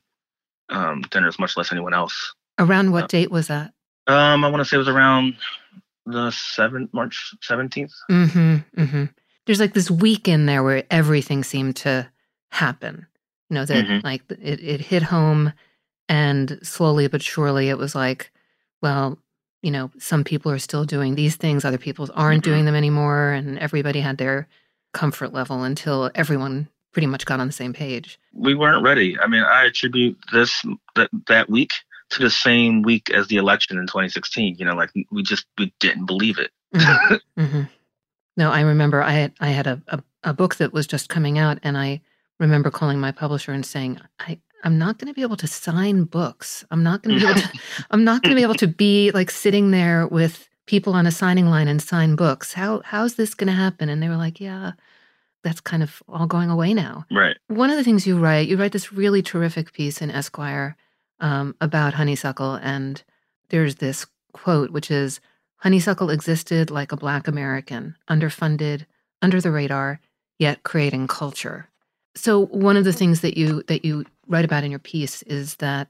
um, 0.70 1.02
dinners, 1.10 1.40
much 1.40 1.58
less 1.58 1.72
anyone 1.72 1.94
else. 1.94 2.34
Around 2.60 2.92
what 2.92 3.06
uh, 3.06 3.08
date 3.08 3.32
was 3.32 3.48
that? 3.48 3.74
Um, 4.08 4.44
I 4.44 4.50
want 4.50 4.62
to 4.62 4.66
say 4.66 4.76
it 4.76 4.80
was 4.80 4.88
around 4.88 5.36
the 6.06 6.32
seventh, 6.32 6.94
March 6.94 7.36
seventeenth. 7.42 7.94
Mm-hmm. 8.10 8.82
Mm-hmm. 8.82 9.04
There's 9.46 9.60
like 9.60 9.74
this 9.74 9.92
week 9.92 10.28
in 10.28 10.46
there 10.46 10.64
where 10.64 10.84
everything 10.90 11.44
seemed 11.44 11.76
to 11.78 12.10
happen. 12.52 13.06
You 13.50 13.56
know 13.56 13.66
that 13.66 13.86
mm-hmm. 13.86 14.06
like 14.06 14.24
it 14.30 14.62
it 14.62 14.82
hit 14.82 15.04
home, 15.04 15.54
and 16.10 16.60
slowly 16.64 17.08
but 17.08 17.22
surely 17.22 17.70
it 17.70 17.78
was 17.78 17.96
like, 17.96 18.32
well, 18.82 19.18
you 19.62 19.72
know, 19.72 19.92
some 19.98 20.24
people 20.24 20.52
are 20.52 20.60
still 20.60 20.86
doing 20.86 21.16
these 21.16 21.36
things, 21.36 21.66
other 21.66 21.78
people 21.78 22.10
aren't 22.14 22.44
doing 22.44 22.60
mm-hmm. 22.60 22.66
them 22.66 22.76
anymore, 22.76 23.32
and 23.32 23.58
everybody 23.60 24.00
had 24.00 24.18
their 24.18 24.48
comfort 24.94 25.34
level 25.34 25.64
until 25.64 26.12
everyone 26.16 26.68
pretty 26.94 27.08
much 27.08 27.26
got 27.26 27.40
on 27.40 27.48
the 27.48 27.54
same 27.54 27.74
page. 27.74 28.20
We 28.34 28.56
weren't 28.56 28.84
ready. 28.84 29.20
I 29.20 29.28
mean, 29.28 29.44
I 29.44 29.66
attribute 29.66 30.18
this 30.32 30.66
that 30.96 31.10
that 31.28 31.50
week 31.50 31.72
to 32.12 32.20
the 32.20 32.30
same 32.30 32.82
week 32.82 33.10
as 33.10 33.28
the 33.28 33.38
election 33.38 33.78
in 33.78 33.88
2016. 33.88 34.56
You 34.58 34.66
know, 34.66 34.76
like 34.76 34.92
we 35.12 35.24
just 35.24 35.46
we 35.58 35.74
didn't 35.80 36.06
believe 36.06 36.40
it. 36.40 36.52
Mm-hmm. 36.74 37.14
mm-hmm. 37.42 37.62
No, 38.38 38.52
I 38.52 38.62
remember 38.62 39.02
I 39.02 39.12
had 39.12 39.34
I 39.40 39.50
had 39.50 39.68
a, 39.68 39.82
a, 39.88 40.04
a 40.24 40.34
book 40.34 40.56
that 40.56 40.74
was 40.74 40.88
just 40.88 41.10
coming 41.10 41.38
out, 41.38 41.60
and 41.64 41.78
I 41.78 42.02
remember 42.40 42.70
calling 42.70 43.00
my 43.00 43.12
publisher 43.12 43.52
and 43.52 43.66
saying, 43.66 44.00
I 44.20 44.40
I'm 44.68 44.78
not 44.78 44.98
going 44.98 45.08
to 45.08 45.14
be 45.14 45.22
able 45.22 45.38
to 45.38 45.48
sign 45.48 46.04
books. 46.04 46.66
I'm 46.72 46.84
not 46.84 47.02
going 47.02 47.18
to 47.18 47.26
be 47.26 47.32
able 47.32 47.40
to. 47.40 47.60
I'm 47.92 48.04
not 48.04 48.22
going 48.22 48.32
to 48.32 48.36
be 48.36 48.44
able 48.44 48.56
to 48.56 48.68
be 48.68 49.12
like 49.12 49.32
sitting 49.32 49.72
there 49.72 50.06
with 50.08 50.50
people 50.66 50.92
on 50.92 51.08
a 51.08 51.12
signing 51.12 51.46
line 51.46 51.70
and 51.70 51.82
sign 51.82 52.18
books. 52.18 52.52
How 52.52 52.82
how's 52.84 53.16
this 53.16 53.34
going 53.34 53.48
to 53.48 53.54
happen? 53.54 53.88
And 53.88 54.04
they 54.04 54.10
were 54.10 54.18
like, 54.18 54.42
Yeah, 54.42 54.74
that's 55.42 55.62
kind 55.62 55.84
of 55.84 56.04
all 56.10 56.28
going 56.28 56.50
away 56.50 56.74
now. 56.74 57.06
Right. 57.10 57.38
One 57.48 57.70
of 57.70 57.78
the 57.78 57.84
things 57.86 58.06
you 58.06 58.20
write, 58.20 58.50
you 58.50 58.58
write 58.58 58.74
this 58.74 58.92
really 58.92 59.22
terrific 59.22 59.72
piece 59.72 60.02
in 60.02 60.12
Esquire 60.12 60.76
um, 61.22 61.56
about 61.62 61.94
honeysuckle, 61.94 62.56
and 62.56 63.02
there's 63.48 63.76
this 63.76 64.06
quote, 64.34 64.72
which 64.72 64.92
is 64.92 65.22
Honeysuckle 65.60 66.10
existed 66.10 66.70
like 66.70 66.92
a 66.92 66.98
Black 66.98 67.30
American, 67.30 67.96
underfunded, 68.10 68.86
under 69.22 69.40
the 69.40 69.50
radar, 69.50 70.02
yet 70.40 70.64
creating 70.64 71.08
culture. 71.08 71.70
So 72.16 72.48
one 72.48 72.76
of 72.76 72.84
the 72.84 72.92
things 72.92 73.22
that 73.22 73.38
you 73.38 73.64
that 73.68 73.86
you 73.86 74.06
write 74.28 74.46
about 74.46 74.64
in 74.64 74.72
your 74.72 74.80
piece 74.80 75.22
is 75.24 75.56
that 75.56 75.88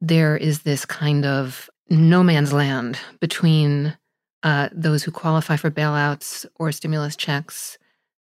there 0.00 0.36
is 0.36 0.62
this 0.62 0.84
kind 0.84 1.24
of 1.24 1.68
no 1.88 2.22
man's 2.22 2.52
land 2.52 2.98
between 3.20 3.96
uh, 4.42 4.68
those 4.72 5.02
who 5.02 5.10
qualify 5.10 5.56
for 5.56 5.70
bailouts 5.70 6.46
or 6.56 6.72
stimulus 6.72 7.16
checks 7.16 7.78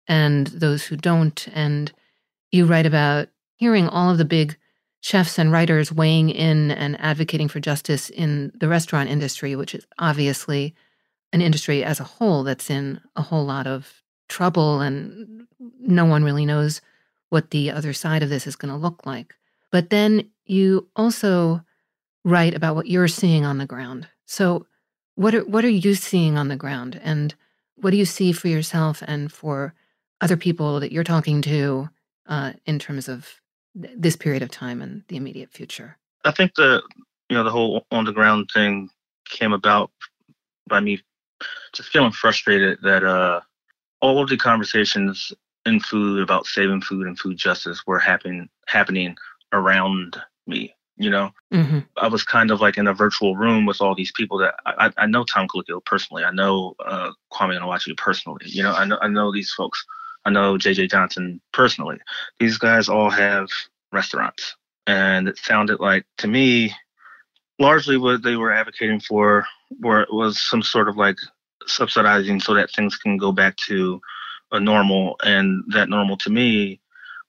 and 0.07 0.47
those 0.47 0.83
who 0.83 0.95
don't. 0.95 1.47
And 1.53 1.91
you 2.51 2.65
write 2.65 2.85
about 2.85 3.27
hearing 3.57 3.87
all 3.87 4.09
of 4.09 4.17
the 4.17 4.25
big 4.25 4.57
chefs 5.01 5.37
and 5.37 5.51
writers 5.51 5.91
weighing 5.91 6.29
in 6.29 6.71
and 6.71 6.99
advocating 6.99 7.47
for 7.47 7.59
justice 7.59 8.09
in 8.09 8.51
the 8.55 8.67
restaurant 8.67 9.09
industry, 9.09 9.55
which 9.55 9.75
is 9.75 9.85
obviously 9.99 10.73
an 11.31 11.41
industry 11.41 11.83
as 11.83 11.99
a 11.99 12.03
whole 12.03 12.43
that's 12.43 12.69
in 12.69 12.99
a 13.15 13.21
whole 13.21 13.45
lot 13.45 13.67
of 13.67 14.01
trouble, 14.29 14.81
and 14.81 15.45
no 15.79 16.05
one 16.05 16.23
really 16.23 16.45
knows 16.45 16.81
what 17.29 17.51
the 17.51 17.69
other 17.69 17.93
side 17.93 18.23
of 18.23 18.29
this 18.29 18.47
is 18.47 18.55
going 18.55 18.71
to 18.73 18.79
look 18.79 19.05
like. 19.05 19.35
But 19.75 19.89
then 19.89 20.29
you 20.45 20.87
also 20.95 21.61
write 22.23 22.53
about 22.53 22.77
what 22.77 22.87
you're 22.87 23.09
seeing 23.09 23.43
on 23.43 23.57
the 23.57 23.65
ground. 23.65 24.07
So, 24.25 24.67
what 25.15 25.35
are 25.35 25.43
what 25.43 25.65
are 25.65 25.69
you 25.69 25.95
seeing 25.95 26.37
on 26.37 26.47
the 26.47 26.55
ground, 26.55 26.97
and 27.03 27.35
what 27.75 27.91
do 27.91 27.97
you 27.97 28.05
see 28.05 28.31
for 28.31 28.47
yourself 28.47 29.03
and 29.05 29.29
for 29.29 29.73
other 30.21 30.37
people 30.37 30.79
that 30.79 30.93
you're 30.93 31.03
talking 31.03 31.41
to 31.41 31.89
uh, 32.25 32.53
in 32.65 32.79
terms 32.79 33.09
of 33.09 33.41
th- 33.77 33.93
this 33.97 34.15
period 34.15 34.43
of 34.43 34.49
time 34.49 34.81
and 34.81 35.03
the 35.09 35.17
immediate 35.17 35.51
future? 35.51 35.97
I 36.23 36.31
think 36.31 36.55
the 36.55 36.81
you 37.27 37.35
know 37.35 37.43
the 37.43 37.51
whole 37.51 37.85
on 37.91 38.05
the 38.05 38.13
ground 38.13 38.51
thing 38.53 38.89
came 39.27 39.51
about 39.51 39.91
by 40.69 40.79
me 40.79 41.01
just 41.73 41.89
feeling 41.89 42.13
frustrated 42.13 42.79
that 42.81 43.03
uh, 43.03 43.41
all 43.99 44.23
of 44.23 44.29
the 44.29 44.37
conversations 44.37 45.33
in 45.65 45.81
food 45.81 46.21
about 46.21 46.45
saving 46.45 46.79
food 46.79 47.07
and 47.07 47.19
food 47.19 47.35
justice 47.35 47.85
were 47.85 47.99
happening 47.99 48.47
happening 48.67 49.17
around 49.55 50.17
me. 50.47 50.73
You 50.97 51.09
know, 51.09 51.31
mm-hmm. 51.53 51.79
I 51.97 52.07
was 52.07 52.23
kind 52.23 52.51
of 52.51 52.61
like 52.61 52.77
in 52.77 52.87
a 52.87 52.93
virtual 52.93 53.35
room 53.35 53.65
with 53.65 53.81
all 53.81 53.95
these 53.95 54.13
people 54.13 54.37
that 54.37 54.55
I, 54.65 54.91
I 54.95 55.07
know 55.07 55.25
Tom 55.25 55.45
Colicchio 55.45 55.83
personally. 55.83 56.23
I 56.23 56.31
know 56.31 56.73
uh, 56.85 57.11
Kwame 57.33 57.59
Onwuachi 57.59 57.97
personally. 57.97 58.45
You 58.45 58.63
know, 58.63 58.71
I 58.71 58.85
know 58.85 58.97
I 59.01 59.09
know 59.09 59.33
these 59.33 59.51
folks 59.51 59.85
I 60.25 60.31
know 60.31 60.57
JJ 60.57 60.89
Johnson 60.89 61.39
personally. 61.53 61.97
These 62.39 62.57
guys 62.57 62.89
all 62.89 63.09
have 63.11 63.47
restaurants. 63.91 64.55
And 64.87 65.27
it 65.27 65.37
sounded 65.37 65.79
like 65.79 66.05
to 66.17 66.27
me, 66.27 66.73
largely 67.59 67.97
what 67.97 68.23
they 68.23 68.35
were 68.35 68.51
advocating 68.51 68.99
for 68.99 69.45
were, 69.79 70.05
was 70.11 70.41
some 70.41 70.61
sort 70.61 70.89
of 70.89 70.97
like 70.97 71.17
subsidizing 71.67 72.39
so 72.39 72.53
that 72.55 72.71
things 72.71 72.95
can 72.97 73.17
go 73.17 73.31
back 73.31 73.55
to 73.67 74.01
a 74.51 74.59
normal. 74.59 75.15
And 75.23 75.63
that 75.69 75.89
normal 75.89 76.17
to 76.17 76.29
me 76.29 76.81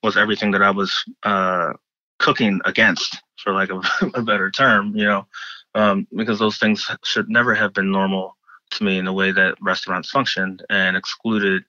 was 0.03 0.17
everything 0.17 0.51
that 0.53 0.63
I 0.63 0.71
was 0.71 1.05
uh, 1.23 1.75
cooking 2.19 2.61
against, 2.65 3.23
for 3.43 3.53
like 3.53 3.71
a, 3.71 3.81
a 4.15 4.23
better 4.23 4.51
term, 4.51 4.95
you 4.97 5.05
know, 5.05 5.27
um, 5.75 6.07
because 6.17 6.39
those 6.39 6.59
things 6.59 6.91
should 7.05 7.29
never 7.29 7.55
have 7.55 7.73
been 7.75 7.91
normal 7.91 8.37
to 8.73 8.85
me 8.85 8.99
in 8.99 9.05
the 9.05 9.13
way 9.13 9.31
that 9.33 9.57
restaurants 9.61 10.11
functioned 10.11 10.65
and 10.71 10.97
excluded 10.97 11.65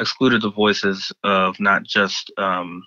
excluded 0.00 0.42
the 0.42 0.50
voices 0.50 1.12
of 1.22 1.58
not 1.60 1.84
just 1.84 2.32
um, 2.36 2.82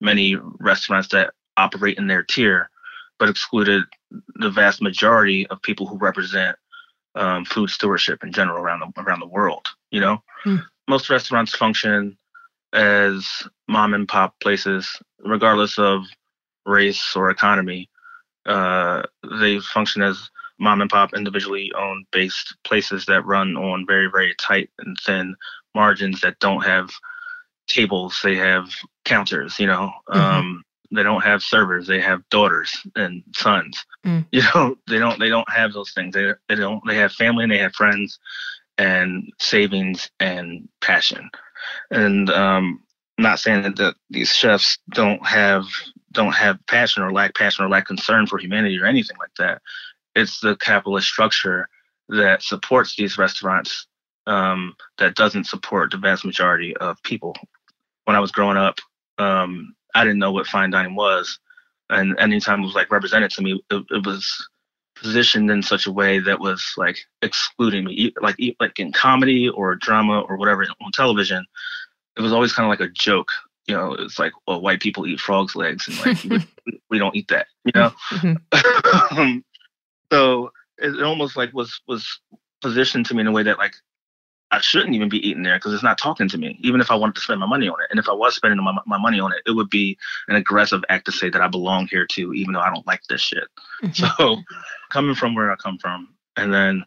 many 0.00 0.36
restaurants 0.58 1.08
that 1.08 1.32
operate 1.56 1.98
in 1.98 2.08
their 2.08 2.22
tier, 2.24 2.68
but 3.18 3.28
excluded 3.28 3.84
the 4.36 4.50
vast 4.50 4.82
majority 4.82 5.46
of 5.48 5.62
people 5.62 5.86
who 5.86 5.96
represent 5.98 6.56
um, 7.14 7.44
food 7.44 7.70
stewardship 7.70 8.22
in 8.24 8.32
general 8.32 8.58
around 8.62 8.80
the 8.80 9.02
around 9.02 9.20
the 9.20 9.26
world. 9.26 9.66
You 9.90 10.00
know, 10.00 10.22
Hmm. 10.44 10.56
most 10.88 11.10
restaurants 11.10 11.54
function 11.54 12.18
as 12.72 13.26
mom 13.68 13.94
and 13.94 14.06
pop 14.08 14.38
places, 14.40 15.00
regardless 15.20 15.78
of 15.78 16.04
race 16.68 17.12
or 17.16 17.30
economy. 17.30 17.88
Uh, 18.46 19.02
they 19.40 19.58
function 19.60 20.02
as 20.02 20.30
mom 20.58 20.80
and 20.80 20.90
pop 20.90 21.14
individually 21.14 21.72
owned 21.76 22.06
based 22.12 22.56
places 22.64 23.06
that 23.06 23.24
run 23.24 23.56
on 23.56 23.86
very 23.86 24.08
very 24.10 24.34
tight 24.40 24.70
and 24.78 24.96
thin 25.04 25.34
margins 25.74 26.20
that 26.20 26.38
don't 26.40 26.64
have 26.64 26.90
tables. 27.66 28.18
They 28.22 28.36
have 28.36 28.68
counters 29.04 29.58
you 29.58 29.66
know 29.66 29.90
um 30.08 30.64
they 30.90 31.02
don't 31.02 31.22
have 31.22 31.42
servers. 31.42 31.86
They 31.86 32.00
have 32.00 32.28
daughters 32.30 32.74
and 32.96 33.22
sons. 33.34 33.84
Mm. 34.06 34.26
you 34.32 34.42
know 34.54 34.76
they 34.88 34.98
don't 34.98 35.18
they 35.18 35.28
don't 35.28 35.50
have 35.50 35.72
those 35.72 35.92
things. 35.92 36.14
They, 36.14 36.32
they 36.48 36.54
don't 36.54 36.82
they 36.86 36.96
have 36.96 37.12
family 37.12 37.44
and 37.44 37.52
they 37.52 37.58
have 37.58 37.74
friends 37.74 38.18
and 38.78 39.30
savings 39.38 40.10
and 40.20 40.68
passion. 40.80 41.30
And 41.90 42.30
um 42.30 42.80
not 43.18 43.38
saying 43.40 43.62
that, 43.62 43.76
that 43.76 43.94
these 44.10 44.32
chefs 44.32 44.78
don't 44.90 45.24
have 45.26 45.64
don't 46.12 46.34
have 46.34 46.58
passion 46.66 47.02
or 47.02 47.12
lack 47.12 47.34
passion 47.34 47.64
or 47.64 47.68
lack 47.68 47.86
concern 47.86 48.26
for 48.26 48.38
humanity 48.38 48.78
or 48.80 48.86
anything 48.86 49.16
like 49.18 49.34
that 49.38 49.60
it's 50.18 50.40
the 50.40 50.56
capitalist 50.56 51.06
structure 51.06 51.68
that 52.08 52.42
supports 52.42 52.96
these 52.96 53.18
restaurants 53.18 53.86
um, 54.26 54.74
that 54.98 55.14
doesn't 55.14 55.44
support 55.44 55.90
the 55.90 55.96
vast 55.96 56.24
majority 56.24 56.76
of 56.78 57.02
people. 57.02 57.34
When 58.04 58.16
I 58.16 58.20
was 58.20 58.32
growing 58.32 58.56
up, 58.56 58.78
um, 59.18 59.74
I 59.94 60.04
didn't 60.04 60.18
know 60.18 60.32
what 60.32 60.46
fine 60.46 60.70
dining 60.70 60.94
was, 60.94 61.38
and 61.90 62.18
anytime 62.18 62.60
it 62.60 62.66
was 62.66 62.74
like 62.74 62.90
represented 62.90 63.30
to 63.32 63.42
me, 63.42 63.62
it, 63.70 63.84
it 63.90 64.06
was 64.06 64.48
positioned 64.96 65.50
in 65.50 65.62
such 65.62 65.86
a 65.86 65.92
way 65.92 66.18
that 66.18 66.40
was 66.40 66.64
like 66.76 66.98
excluding 67.22 67.84
me, 67.84 68.12
like 68.20 68.36
like 68.60 68.78
in 68.78 68.92
comedy 68.92 69.48
or 69.48 69.76
drama 69.76 70.20
or 70.22 70.36
whatever 70.36 70.62
on 70.62 70.92
television. 70.92 71.44
It 72.18 72.22
was 72.22 72.32
always 72.32 72.52
kind 72.52 72.66
of 72.66 72.70
like 72.70 72.86
a 72.86 72.92
joke. 72.92 73.28
You 73.66 73.74
know, 73.76 73.92
it's 73.92 74.18
like, 74.18 74.32
well, 74.46 74.60
white 74.60 74.80
people 74.80 75.06
eat 75.06 75.20
frogs' 75.20 75.54
legs, 75.54 75.86
and 75.88 75.98
like 75.98 76.22
we, 76.24 76.80
we 76.90 76.98
don't 76.98 77.14
eat 77.14 77.28
that. 77.28 77.46
You 77.64 77.72
know, 77.74 77.92
Mhm. 78.10 78.36
um, 79.12 79.44
so 80.12 80.52
it, 80.78 80.94
it 80.96 81.02
almost 81.02 81.36
like 81.36 81.52
was 81.52 81.80
was 81.86 82.20
positioned 82.62 83.06
to 83.06 83.14
me 83.14 83.20
in 83.20 83.26
a 83.26 83.32
way 83.32 83.42
that 83.42 83.58
like 83.58 83.74
I 84.50 84.60
shouldn't 84.60 84.94
even 84.94 85.10
be 85.10 85.18
eating 85.28 85.42
there 85.42 85.56
because 85.58 85.74
it's 85.74 85.82
not 85.82 85.98
talking 85.98 86.28
to 86.30 86.38
me, 86.38 86.58
even 86.62 86.80
if 86.80 86.90
I 86.90 86.94
wanted 86.94 87.16
to 87.16 87.20
spend 87.20 87.38
my 87.40 87.46
money 87.46 87.68
on 87.68 87.78
it. 87.82 87.88
And 87.90 87.98
if 88.00 88.08
I 88.08 88.12
was 88.14 88.34
spending 88.34 88.62
my, 88.64 88.74
my 88.86 88.96
money 88.98 89.20
on 89.20 89.32
it, 89.32 89.42
it 89.46 89.50
would 89.52 89.68
be 89.68 89.98
an 90.28 90.36
aggressive 90.36 90.82
act 90.88 91.04
to 91.04 91.12
say 91.12 91.28
that 91.28 91.42
I 91.42 91.48
belong 91.48 91.86
here 91.88 92.06
too, 92.06 92.32
even 92.32 92.54
though 92.54 92.60
I 92.60 92.70
don't 92.72 92.86
like 92.86 93.02
this 93.10 93.20
shit. 93.20 93.44
So 93.92 94.38
coming 94.88 95.14
from 95.14 95.34
where 95.34 95.52
I 95.52 95.56
come 95.56 95.76
from 95.78 96.14
and 96.36 96.52
then 96.54 96.84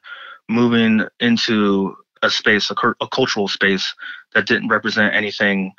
moving 0.50 1.04
into 1.20 1.96
a 2.22 2.30
space, 2.30 2.70
a, 2.72 2.76
a 3.02 3.08
cultural 3.08 3.48
space 3.48 3.94
that 4.34 4.48
didn't 4.48 4.70
represent 4.70 5.14
anything 5.14 5.74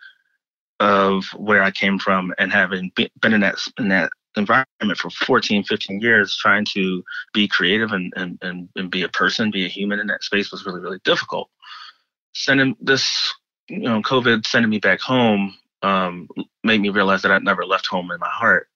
of 0.81 1.25
where 1.37 1.63
I 1.63 1.71
came 1.71 1.99
from 1.99 2.35
and 2.39 2.53
having 2.53 2.91
been 2.97 3.35
in 3.35 3.41
that 3.41 3.57
in 3.79 3.89
that 3.89 4.11
environment 4.37 4.99
for 4.99 5.11
14, 5.11 5.65
15 5.65 6.01
years, 6.01 6.37
trying 6.37 6.65
to 6.73 7.05
be 7.33 7.47
creative 7.47 7.93
and, 7.93 8.13
and, 8.17 8.39
and, 8.43 8.69
and 8.77 8.91
be 8.91 9.03
a 9.03 9.09
person, 9.09 9.51
be 9.51 9.67
a 9.67 9.69
human 9.69 10.01
in 10.01 10.07
that 10.07 10.25
space 10.25 10.51
was 10.51 10.65
really, 10.67 10.81
really 10.81 11.01
difficult. 11.05 11.51
Sending 12.35 12.77
this, 12.81 13.33
you 13.69 13.81
know, 13.81 14.01
COVID 14.01 14.47
sending 14.47 14.71
me 14.71 14.79
back 14.79 15.01
home 15.01 15.55
um, 15.83 16.29
made 16.65 16.81
me 16.81 16.89
realize 16.89 17.23
that 17.23 17.33
I'd 17.33 17.45
never 17.45 17.67
left 17.67 17.87
home 17.87 18.11
in 18.11 18.21
my 18.21 18.29
heart. 18.29 18.69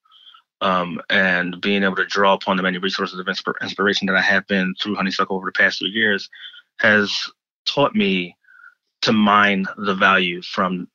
Um, 0.59 0.99
and 1.09 1.61
being 1.61 1.83
able 1.83 1.97
to 1.97 2.05
draw 2.05 2.33
upon 2.33 2.57
the 2.57 2.63
many 2.63 2.79
resources 2.79 3.19
of 3.19 3.27
inspir- 3.27 3.61
inspiration 3.61 4.07
that 4.07 4.15
I 4.15 4.21
have 4.21 4.47
been 4.47 4.73
through 4.81 4.95
Honeysuckle 4.95 5.35
over 5.35 5.45
the 5.45 5.51
past 5.51 5.79
three 5.79 5.89
years 5.89 6.29
has 6.79 7.15
taught 7.67 7.95
me 7.95 8.35
to 9.01 9.11
mine 9.11 9.65
the 9.77 9.95
value 9.95 10.41
from 10.41 10.87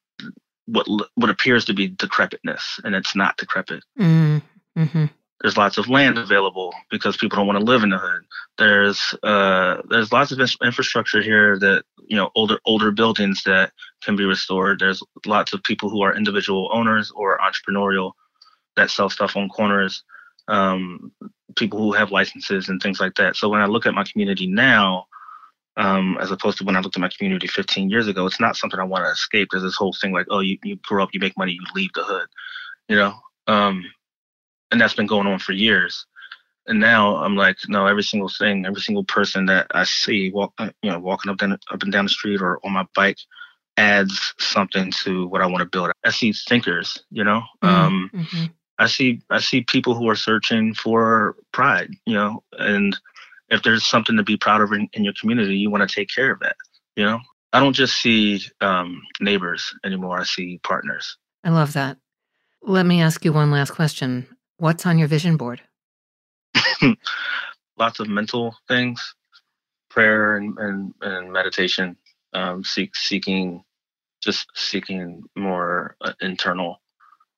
what 0.67 0.87
what 1.15 1.31
appears 1.31 1.65
to 1.67 1.75
be 1.75 1.89
decrepitness, 1.89 2.81
and 2.85 2.95
it's 2.95 3.15
not 3.15 3.37
decrepit. 3.37 3.83
Mm, 3.99 4.43
mhm. 4.77 5.11
There's 5.41 5.57
lots 5.57 5.77
of 5.77 5.89
land 5.89 6.19
available 6.19 6.73
because 6.89 7.17
people 7.17 7.37
don't 7.37 7.49
want 7.49 7.59
to 7.59 7.65
live 7.65 7.83
in 7.83 7.91
the 7.91 7.99
hood. 7.99 8.23
There's 8.59 9.15
uh, 9.23 9.83
there's 9.89 10.13
lots 10.13 10.31
of 10.31 10.41
infrastructure 10.63 11.21
here 11.21 11.59
that 11.59 11.85
you 12.07 12.17
know 12.17 12.31
older 12.35 12.59
older 12.65 12.93
buildings 12.93 13.43
that 13.45 13.73
can 14.03 14.15
be 14.15 14.25
restored. 14.25 14.79
There's 14.79 15.03
lots 15.27 15.53
of 15.53 15.63
people 15.65 15.91
who 15.91 16.03
are 16.03 16.17
individual 16.17 16.71
owners 16.73 17.11
or 17.15 17.39
entrepreneurial 17.39 18.13
that 18.77 18.91
sell 18.91 19.11
stuff 19.11 19.37
on 19.37 19.49
corners. 19.49 20.05
Um, 20.49 21.13
people 21.57 21.79
who 21.79 21.93
have 21.93 22.11
licenses 22.11 22.69
and 22.69 22.81
things 22.81 23.01
like 23.01 23.15
that. 23.15 23.37
So 23.37 23.49
when 23.49 23.61
I 23.61 23.67
look 23.67 23.87
at 23.87 23.95
my 23.95 24.05
community 24.05 24.47
now, 24.47 25.07
um, 25.77 26.19
as 26.21 26.31
opposed 26.31 26.59
to 26.59 26.65
when 26.65 26.77
I 26.77 26.81
looked 26.81 26.97
at 26.97 27.01
my 27.01 27.09
community 27.17 27.47
15 27.47 27.89
years 27.89 28.09
ago, 28.09 28.27
it's 28.27 28.41
not 28.41 28.57
something 28.57 28.79
I 28.79 28.85
want 28.85 29.05
to 29.05 29.11
escape. 29.11 29.49
There's 29.51 29.63
this 29.63 29.77
whole 29.77 29.93
thing 29.93 30.13
like, 30.13 30.27
oh, 30.31 30.41
you, 30.41 30.59
you 30.63 30.77
grow 30.77 31.03
up, 31.03 31.11
you 31.13 31.21
make 31.21 31.37
money, 31.37 31.53
you 31.53 31.65
leave 31.75 31.93
the 31.95 32.05
hood, 32.05 32.29
you 32.89 32.97
know? 32.97 33.15
Um, 33.47 33.85
and 34.71 34.81
that's 34.81 34.95
been 34.95 35.07
going 35.07 35.27
on 35.27 35.39
for 35.39 35.53
years. 35.53 36.07
And 36.67 36.79
now 36.79 37.17
I'm 37.17 37.37
like, 37.37 37.57
no, 37.69 37.87
every 37.87 38.03
single 38.05 38.29
thing, 38.29 38.67
every 38.67 38.81
single 38.81 39.05
person 39.05 39.47
that 39.47 39.67
I 39.73 39.85
see 39.85 40.31
walk, 40.31 40.53
uh, 40.59 40.71
you 40.83 40.91
know, 40.91 40.99
walking 40.99 41.31
up, 41.31 41.39
down, 41.39 41.53
up 41.53 41.83
and 41.83 41.91
down 41.93 42.05
the 42.05 42.11
street 42.11 42.41
or 42.41 42.61
on 42.65 42.73
my 42.73 42.87
bike 42.95 43.19
adds 43.77 44.35
something 44.39 44.93
to 45.03 45.27
what 45.27 45.43
I 45.43 45.47
want 45.47 45.61
to 45.61 45.65
build. 45.69 45.91
I 46.05 46.11
see 46.11 46.33
thinkers, 46.33 47.03
you 47.11 47.25
know, 47.25 47.43
um, 47.63 48.11
Mhm. 48.15 48.53
I 48.79 48.87
see 48.87 49.21
I 49.31 49.41
see 49.41 49.63
people 49.63 49.95
who 49.95 50.09
are 50.09 50.17
searching 50.17 50.75
for 50.75 51.37
pride, 51.53 51.91
you 52.07 52.15
know, 52.15 52.43
and 52.59 52.99
if 53.53 53.63
there's 53.63 53.87
something 53.87 54.17
to 54.17 54.23
be 54.23 54.37
proud 54.37 54.63
of 54.63 54.73
in, 54.73 54.89
in 54.95 55.05
your 55.05 55.13
community, 55.21 55.55
you 55.57 55.71
want 55.71 55.87
to 55.89 55.95
take 55.95 56.09
care 56.09 56.33
of 56.33 56.41
that, 56.41 56.57
you 56.97 57.05
know. 57.05 57.21
I 57.53 57.61
don't 57.61 57.75
just 57.75 58.01
see 58.01 58.41
um, 58.63 59.03
neighbors 59.21 59.75
anymore. 59.85 60.19
I 60.19 60.25
see 60.25 60.59
partners. 60.63 61.19
I 61.45 61.51
love 61.51 61.75
that. 61.75 61.99
Let 62.63 62.87
me 62.87 63.03
ask 63.03 63.25
you 63.27 63.33
one 63.33 63.51
last 63.51 63.73
question. 63.73 64.27
What's 64.57 64.87
on 64.87 64.99
your 64.99 65.07
vision 65.07 65.37
board? 65.37 65.61
Lots 67.79 68.01
of 68.01 68.09
mental 68.09 68.57
things, 68.69 69.15
prayer 69.91 70.37
and 70.37 70.57
and, 70.59 70.95
and 71.03 71.31
meditation, 71.31 71.97
um, 72.33 72.65
seek 72.65 72.97
seeking, 72.97 73.63
just 74.23 74.47
seeking 74.55 75.23
more 75.37 75.97
uh, 76.01 76.13
internal 76.23 76.81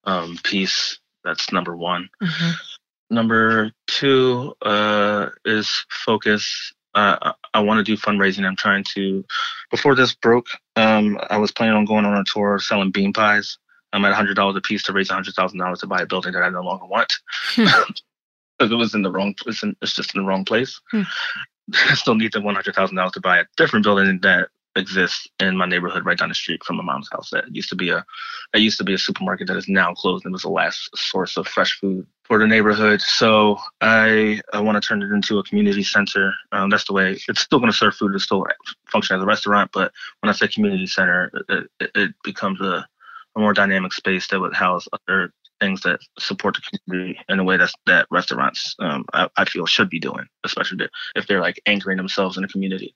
um, 0.05 0.39
peace. 0.45 1.01
That's 1.25 1.51
number 1.53 1.77
one. 1.77 2.09
Mhm. 2.23 2.55
Number 3.15 3.71
two 3.87 4.55
uh, 4.63 5.29
is 5.45 5.87
focus. 5.89 6.73
Uh, 6.97 7.33
I, 7.55 7.61
want 7.61 7.79
to 7.79 7.85
do 7.85 8.01
fundraising. 8.01 8.45
I'm 8.45 8.57
trying 8.57 8.85
to. 8.95 9.25
Before 9.71 9.95
this 9.95 10.15
broke, 10.15 10.49
um, 10.75 11.19
I 11.31 11.39
was 11.39 11.53
planning 11.53 11.77
on 11.77 11.85
going 11.85 12.05
on 12.05 12.17
a 12.17 12.25
tour 12.25 12.59
selling 12.59 12.91
bean 12.91 13.13
pies. 13.13 13.57
I'm 13.93 14.05
at 14.05 14.15
hundred 14.15 14.35
dollars 14.35 14.57
a 14.57 14.61
piece 14.61 14.83
to 14.85 14.93
raise 14.93 15.11
hundred 15.11 15.35
thousand 15.35 15.61
dollars 15.61 15.79
to 15.81 15.87
buy 15.87 16.03
a 16.03 16.07
building 16.07 16.33
that 16.33 16.43
I 16.43 16.51
no 16.51 16.63
longer 16.63 16.87
want. 16.87 17.13
Because 18.57 18.71
it 18.71 18.77
was 18.77 18.95
in 18.95 19.03
the 19.03 19.11
wrong. 19.11 19.35
It's, 19.47 19.65
in, 19.65 19.75
it's 19.83 19.97
just 19.97 20.15
in 20.15 20.23
the 20.23 20.29
wrong 20.29 20.45
place. 20.45 20.81
Hmm. 20.93 21.03
I 21.75 21.95
still 21.95 22.15
need 22.15 22.33
the 22.33 22.41
one 22.41 22.55
hundred 22.55 22.77
thousand 22.77 22.97
dollars 22.97 23.13
to 23.13 23.21
buy 23.21 23.39
a 23.39 23.45
different 23.57 23.85
building 23.85 24.21
that 24.23 24.49
exists 24.77 25.27
in 25.41 25.57
my 25.57 25.67
neighborhood 25.67 26.07
right 26.07 26.17
down 26.17 26.29
the 26.29 26.37
street 26.37 26.63
from 26.63 26.77
my 26.77 26.85
mom's 26.85 27.09
house. 27.11 27.31
That 27.31 27.53
used 27.53 27.69
to 27.71 27.75
be 27.75 27.91
a 27.91 28.05
that 28.53 28.61
used 28.61 28.79
to 28.79 28.85
be 28.85 28.95
a 28.95 28.99
supermarket 28.99 29.49
that 29.49 29.57
is 29.57 29.69
now 29.69 29.93
closed 29.95 30.25
and 30.25 30.33
was 30.33 30.43
the 30.43 30.51
last 30.51 30.89
source 30.97 31.37
of 31.37 31.49
fresh 31.49 31.77
food 31.81 32.07
for 32.25 32.39
the 32.39 32.47
neighborhood. 32.47 33.01
So 33.01 33.59
I 33.81 34.41
I 34.53 34.61
want 34.61 34.81
to 34.81 34.87
turn 34.87 35.03
it 35.03 35.13
into 35.13 35.39
a 35.39 35.45
community 35.45 35.83
center. 35.83 36.35
Um, 36.53 36.71
that's 36.71 36.85
the 36.85 36.93
way 36.93 37.19
it's 37.29 37.41
still 37.41 37.59
going 37.59 37.71
to 37.71 37.77
serve 37.77 37.95
food. 37.95 38.15
It's 38.15 38.25
still 38.25 38.47
function 38.91 39.17
as 39.17 39.23
a 39.23 39.27
restaurant, 39.27 39.71
but 39.73 39.93
when 40.21 40.31
I 40.31 40.33
say 40.33 40.49
community 40.49 40.87
center, 40.87 41.31
it, 41.49 41.71
it, 41.81 41.91
it 41.95 42.15
becomes 42.25 42.61
a, 42.61 42.87
a 43.37 43.39
more 43.39 43.53
dynamic 43.53 43.93
space 43.93 44.27
that 44.29 44.41
would 44.41 44.55
house 44.55 44.89
other 44.93 45.33
things 45.61 45.83
that 45.83 46.01
support 46.19 46.57
the 46.57 46.79
community 46.79 47.19
in 47.29 47.39
a 47.39 47.45
way 47.45 47.57
that's 47.57 47.75
that 47.87 48.07
restaurants 48.11 48.75
um, 48.81 49.05
I, 49.13 49.29
I 49.37 49.45
feel 49.45 49.67
should 49.67 49.91
be 49.91 50.01
doing, 50.01 50.27
especially 50.45 50.89
if 51.15 51.27
they're 51.27 51.41
like 51.41 51.61
anchoring 51.67 51.97
themselves 51.97 52.37
in 52.37 52.43
the 52.43 52.49
community, 52.49 52.95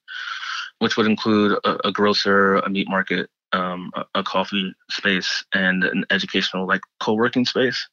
which 0.78 0.96
would 0.96 1.06
include 1.06 1.58
a, 1.64 1.88
a 1.88 1.92
grocer, 1.92 2.56
a 2.56 2.68
meat 2.68 2.88
market, 2.88 3.30
um, 3.52 3.92
a, 3.94 4.04
a 4.16 4.22
coffee 4.22 4.74
space, 4.90 5.44
and 5.52 5.84
an 5.84 6.04
educational 6.10 6.66
like 6.66 6.80
co-working 7.00 7.44
space 7.44 7.88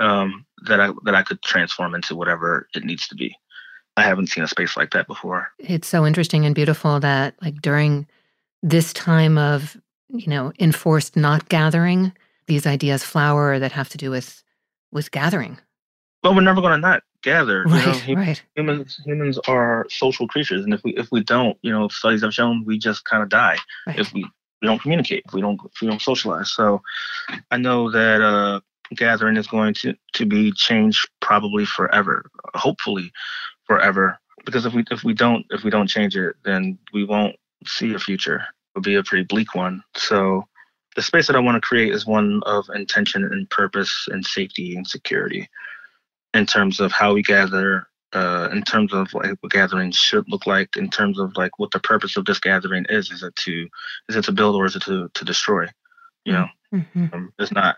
um, 0.00 0.44
that 0.66 0.80
I 0.80 0.92
that 1.04 1.14
I 1.14 1.22
could 1.22 1.42
transform 1.42 1.94
into 1.94 2.14
whatever 2.16 2.68
it 2.74 2.84
needs 2.84 3.06
to 3.08 3.14
be. 3.14 3.34
I 3.96 4.02
haven't 4.02 4.26
seen 4.28 4.44
a 4.44 4.48
space 4.48 4.76
like 4.76 4.90
that 4.90 5.06
before. 5.06 5.48
It's 5.58 5.88
so 5.88 6.04
interesting 6.06 6.44
and 6.44 6.54
beautiful 6.54 7.00
that, 7.00 7.34
like, 7.40 7.62
during 7.62 8.06
this 8.62 8.92
time 8.92 9.38
of, 9.38 9.74
you 10.08 10.28
know, 10.28 10.52
enforced 10.60 11.16
not 11.16 11.48
gathering, 11.48 12.12
these 12.46 12.66
ideas 12.66 13.02
flower 13.02 13.58
that 13.58 13.72
have 13.72 13.88
to 13.90 13.98
do 13.98 14.10
with 14.10 14.42
with 14.92 15.10
gathering. 15.10 15.58
But 16.22 16.34
we're 16.34 16.42
never 16.42 16.60
going 16.60 16.72
to 16.74 16.78
not 16.78 17.02
gather. 17.22 17.64
you 17.66 17.74
know? 17.74 17.76
Right, 17.76 18.16
right. 18.16 18.42
Humans 18.56 19.00
humans 19.04 19.38
are 19.48 19.86
social 19.88 20.28
creatures, 20.28 20.64
and 20.64 20.74
if 20.74 20.82
we 20.84 20.92
if 20.96 21.08
we 21.10 21.22
don't, 21.22 21.56
you 21.62 21.72
know, 21.72 21.88
studies 21.88 22.22
have 22.22 22.34
shown 22.34 22.64
we 22.64 22.78
just 22.78 23.04
kind 23.04 23.22
of 23.22 23.28
die 23.28 23.56
Right. 23.86 23.98
if 23.98 24.12
we 24.12 24.26
we 24.62 24.68
don't 24.68 24.80
communicate, 24.80 25.22
if 25.26 25.32
we 25.32 25.40
don't 25.40 25.60
we 25.80 25.88
don't 25.88 26.02
socialize. 26.02 26.52
So 26.52 26.82
I 27.50 27.56
know 27.56 27.90
that 27.90 28.20
uh, 28.20 28.60
gathering 28.94 29.36
is 29.36 29.46
going 29.46 29.74
to, 29.74 29.94
to 30.14 30.26
be 30.26 30.52
changed 30.52 31.08
probably 31.20 31.64
forever, 31.64 32.30
hopefully 32.54 33.12
forever. 33.66 34.18
Because 34.44 34.64
if 34.64 34.74
we 34.74 34.84
if 34.90 35.02
we 35.02 35.12
don't 35.12 35.44
if 35.50 35.64
we 35.64 35.70
don't 35.70 35.88
change 35.88 36.16
it, 36.16 36.36
then 36.44 36.78
we 36.92 37.04
won't 37.04 37.36
see 37.66 37.94
a 37.94 37.98
future. 37.98 38.44
It'll 38.74 38.82
be 38.82 38.94
a 38.94 39.02
pretty 39.02 39.24
bleak 39.24 39.54
one. 39.54 39.82
So 39.96 40.44
the 40.94 41.02
space 41.02 41.26
that 41.26 41.36
I 41.36 41.40
want 41.40 41.56
to 41.56 41.66
create 41.66 41.92
is 41.92 42.06
one 42.06 42.42
of 42.46 42.66
intention 42.74 43.24
and 43.24 43.50
purpose 43.50 44.06
and 44.10 44.24
safety 44.24 44.76
and 44.76 44.86
security 44.86 45.48
in 46.32 46.46
terms 46.46 46.80
of 46.80 46.92
how 46.92 47.14
we 47.14 47.22
gather, 47.22 47.88
uh, 48.12 48.48
in 48.52 48.62
terms 48.62 48.92
of 48.92 49.12
like 49.14 49.36
what 49.40 49.52
gathering 49.52 49.90
should 49.90 50.28
look 50.28 50.46
like, 50.46 50.76
in 50.76 50.90
terms 50.90 51.18
of 51.18 51.36
like 51.36 51.58
what 51.58 51.70
the 51.72 51.80
purpose 51.80 52.16
of 52.16 52.24
this 52.24 52.38
gathering 52.38 52.86
is. 52.88 53.10
Is 53.10 53.22
it 53.24 53.34
to 53.36 53.66
is 54.08 54.16
it 54.16 54.24
to 54.26 54.32
build 54.32 54.54
or 54.54 54.66
is 54.66 54.76
it 54.76 54.82
to 54.82 55.10
to 55.12 55.24
destroy? 55.24 55.66
You 56.24 56.32
know, 56.34 56.46
Mm-hmm. 56.74 57.06
um, 57.12 57.32
there's 57.38 57.52
not 57.52 57.76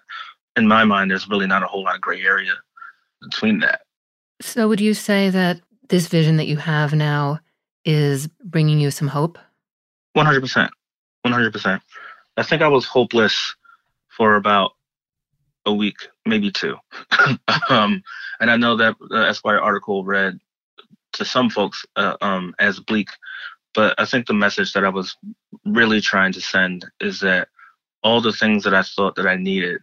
in 0.57 0.67
my 0.67 0.85
mind. 0.85 1.11
There's 1.11 1.29
really 1.29 1.47
not 1.47 1.63
a 1.63 1.67
whole 1.67 1.85
lot 1.85 1.95
of 1.95 2.01
gray 2.01 2.23
area 2.23 2.55
between 3.23 3.61
that. 3.61 3.83
So, 4.41 4.69
would 4.69 4.81
you 4.81 4.95
say 4.95 5.31
that 5.31 5.61
this 5.89 6.07
vision 6.07 6.37
that 6.37 6.47
you 6.47 6.57
have 6.57 6.95
now 6.95 7.41
is 7.85 8.29
bringing 8.45 8.79
you 8.79 8.91
some 8.91 9.09
hope? 9.09 9.39
One 10.13 10.27
hundred 10.27 10.41
percent. 10.41 10.71
One 11.23 11.33
hundred 11.33 11.53
percent. 11.53 11.83
I 12.37 12.43
think 12.43 12.63
I 12.63 12.69
was 12.69 12.85
hopeless 12.85 13.57
for 14.09 14.37
about 14.37 14.73
a 15.67 15.73
week, 15.73 15.97
maybe 16.25 16.51
two. 16.51 16.77
um, 17.69 18.03
and 18.41 18.51
I 18.51 18.57
know 18.57 18.77
that 18.77 18.97
the 19.09 19.27
Esquire 19.29 19.59
article 19.59 20.05
read 20.05 20.39
to 21.15 21.25
some 21.25 21.51
folks 21.51 21.85
uh, 21.97 22.17
um, 22.21 22.55
as 22.59 22.81
bleak, 22.81 23.09
but 23.75 23.95
I 23.99 24.05
think 24.05 24.27
the 24.27 24.35
message 24.35 24.73
that 24.73 24.85
I 24.85 24.89
was 24.89 25.17
really 25.65 26.01
trying 26.01 26.33
to 26.33 26.41
send 26.41 26.87
is 27.01 27.21
that 27.21 27.49
all 28.03 28.21
the 28.21 28.33
things 28.33 28.65
that 28.65 28.75
I 28.75 28.83
thought 28.83 29.17
that 29.17 29.27
I 29.27 29.37
needed, 29.37 29.81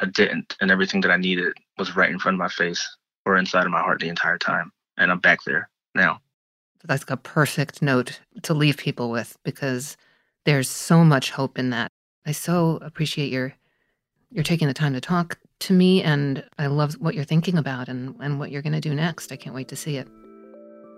I 0.00 0.06
didn't, 0.06 0.56
and 0.60 0.70
everything 0.70 1.00
that 1.02 1.10
I 1.10 1.16
needed 1.16 1.52
was 1.78 1.96
right 1.96 2.10
in 2.10 2.18
front 2.18 2.34
of 2.34 2.38
my 2.38 2.48
face 2.48 2.96
or 3.26 3.36
inside 3.36 3.66
of 3.66 3.72
my 3.72 3.80
heart 3.80 4.00
the 4.00 4.08
entire 4.08 4.38
time, 4.38 4.72
and 4.96 5.10
I'm 5.10 5.20
back 5.20 5.40
there 5.44 5.68
now. 5.94 6.20
That's 6.84 7.02
like 7.02 7.10
a 7.10 7.16
perfect 7.16 7.82
note 7.82 8.20
to 8.42 8.54
leave 8.54 8.78
people 8.78 9.10
with 9.10 9.36
because 9.42 9.96
there's 10.46 10.68
so 10.68 11.04
much 11.04 11.30
hope 11.30 11.58
in 11.58 11.70
that. 11.70 11.92
I 12.24 12.32
so 12.32 12.78
appreciate 12.82 13.30
your 13.30 13.54
you're 14.30 14.44
taking 14.44 14.68
the 14.68 14.74
time 14.74 14.92
to 14.94 15.00
talk 15.00 15.38
to 15.58 15.72
me 15.72 16.02
and 16.02 16.44
I 16.56 16.68
love 16.68 16.94
what 16.94 17.14
you're 17.14 17.24
thinking 17.24 17.58
about 17.58 17.88
and, 17.88 18.14
and 18.20 18.38
what 18.38 18.50
you're 18.50 18.62
gonna 18.62 18.80
do 18.80 18.94
next. 18.94 19.32
I 19.32 19.36
can't 19.36 19.54
wait 19.54 19.68
to 19.68 19.76
see 19.76 19.96
it. 19.96 20.08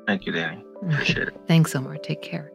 Thank 0.07 0.27
you, 0.27 0.33
Dani. 0.33 0.63
Appreciate 0.83 1.29
it. 1.29 1.35
Thanks, 1.49 1.75
Omar. 1.75 1.97
Take 1.97 2.23
care. 2.23 2.52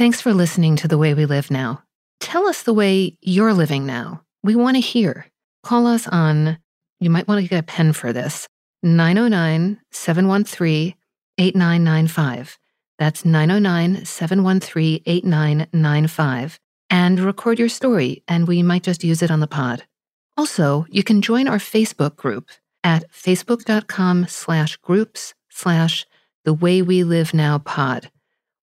Thanks 0.00 0.22
for 0.22 0.32
listening 0.32 0.76
to 0.76 0.88
The 0.88 0.96
Way 0.96 1.12
We 1.12 1.26
Live 1.26 1.50
Now. 1.50 1.82
Tell 2.20 2.48
us 2.48 2.62
the 2.62 2.72
way 2.72 3.18
you're 3.20 3.52
living 3.52 3.84
now. 3.84 4.22
We 4.42 4.56
want 4.56 4.76
to 4.76 4.80
hear. 4.80 5.26
Call 5.62 5.86
us 5.86 6.08
on, 6.08 6.56
you 7.00 7.10
might 7.10 7.28
want 7.28 7.42
to 7.42 7.46
get 7.46 7.60
a 7.60 7.62
pen 7.62 7.92
for 7.92 8.10
this, 8.10 8.48
909 8.82 9.78
713 9.90 10.94
8995. 11.36 12.58
That's 12.98 13.26
909 13.26 14.06
713 14.06 15.02
8995. 15.04 16.58
And 16.88 17.20
record 17.20 17.58
your 17.58 17.68
story, 17.68 18.22
and 18.26 18.48
we 18.48 18.62
might 18.62 18.84
just 18.84 19.04
use 19.04 19.20
it 19.20 19.30
on 19.30 19.40
the 19.40 19.46
pod. 19.46 19.84
Also, 20.34 20.86
you 20.88 21.02
can 21.02 21.20
join 21.20 21.46
our 21.46 21.58
Facebook 21.58 22.16
group 22.16 22.48
at 22.82 23.04
facebook.com 23.12 24.28
slash 24.28 24.78
groups 24.78 25.34
slash 25.50 26.06
the 26.46 26.54
way 26.54 26.80
we 26.80 27.04
live 27.04 27.34
now 27.34 27.58
pod. 27.58 28.10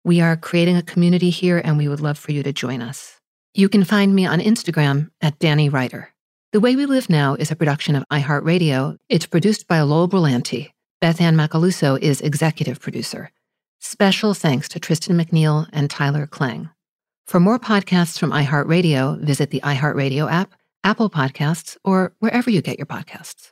We 0.08 0.22
are 0.22 0.38
creating 0.38 0.78
a 0.78 0.82
community 0.82 1.30
here 1.30 1.62
and 1.62 1.78
we 1.78 1.90
would 1.90 2.00
love 2.00 2.18
for 2.18 2.32
you 2.32 2.42
to 2.42 2.54
join 2.54 2.82
us. 2.82 3.20
You 3.54 3.68
can 3.68 3.84
find 3.84 4.16
me 4.16 4.26
on 4.26 4.40
Instagram 4.40 5.10
at 5.20 5.38
Danny 5.38 5.68
Ryder. 5.68 6.14
The 6.54 6.62
Way 6.62 6.78
We 6.78 6.86
Live 6.86 7.10
Now 7.10 7.36
is 7.36 7.52
a 7.52 7.58
production 7.58 7.94
of 7.94 8.06
iHeartRadio. 8.10 8.96
It's 9.10 9.26
produced 9.26 9.68
by 9.68 9.82
Lowell 9.82 10.08
Brillante. 10.08 10.72
Beth 11.02 11.20
Ann 11.20 11.36
Macaluso 11.36 12.00
is 12.02 12.22
executive 12.22 12.80
producer. 12.80 13.32
Special 13.82 14.34
thanks 14.34 14.70
to 14.70 14.80
Tristan 14.80 15.18
McNeil 15.18 15.68
and 15.74 15.90
Tyler 15.90 16.26
Klang. 16.26 16.70
For 17.26 17.42
more 17.42 17.60
podcasts 17.60 18.18
from 18.18 18.32
iHeartRadio, 18.32 19.20
visit 19.20 19.50
the 19.50 19.60
iHeartRadio 19.60 20.32
app, 20.32 20.54
Apple 20.86 21.10
Podcasts, 21.10 21.76
or 21.84 22.14
wherever 22.20 22.50
you 22.50 22.62
get 22.62 22.80
your 22.80 22.86
podcasts. 22.86 23.52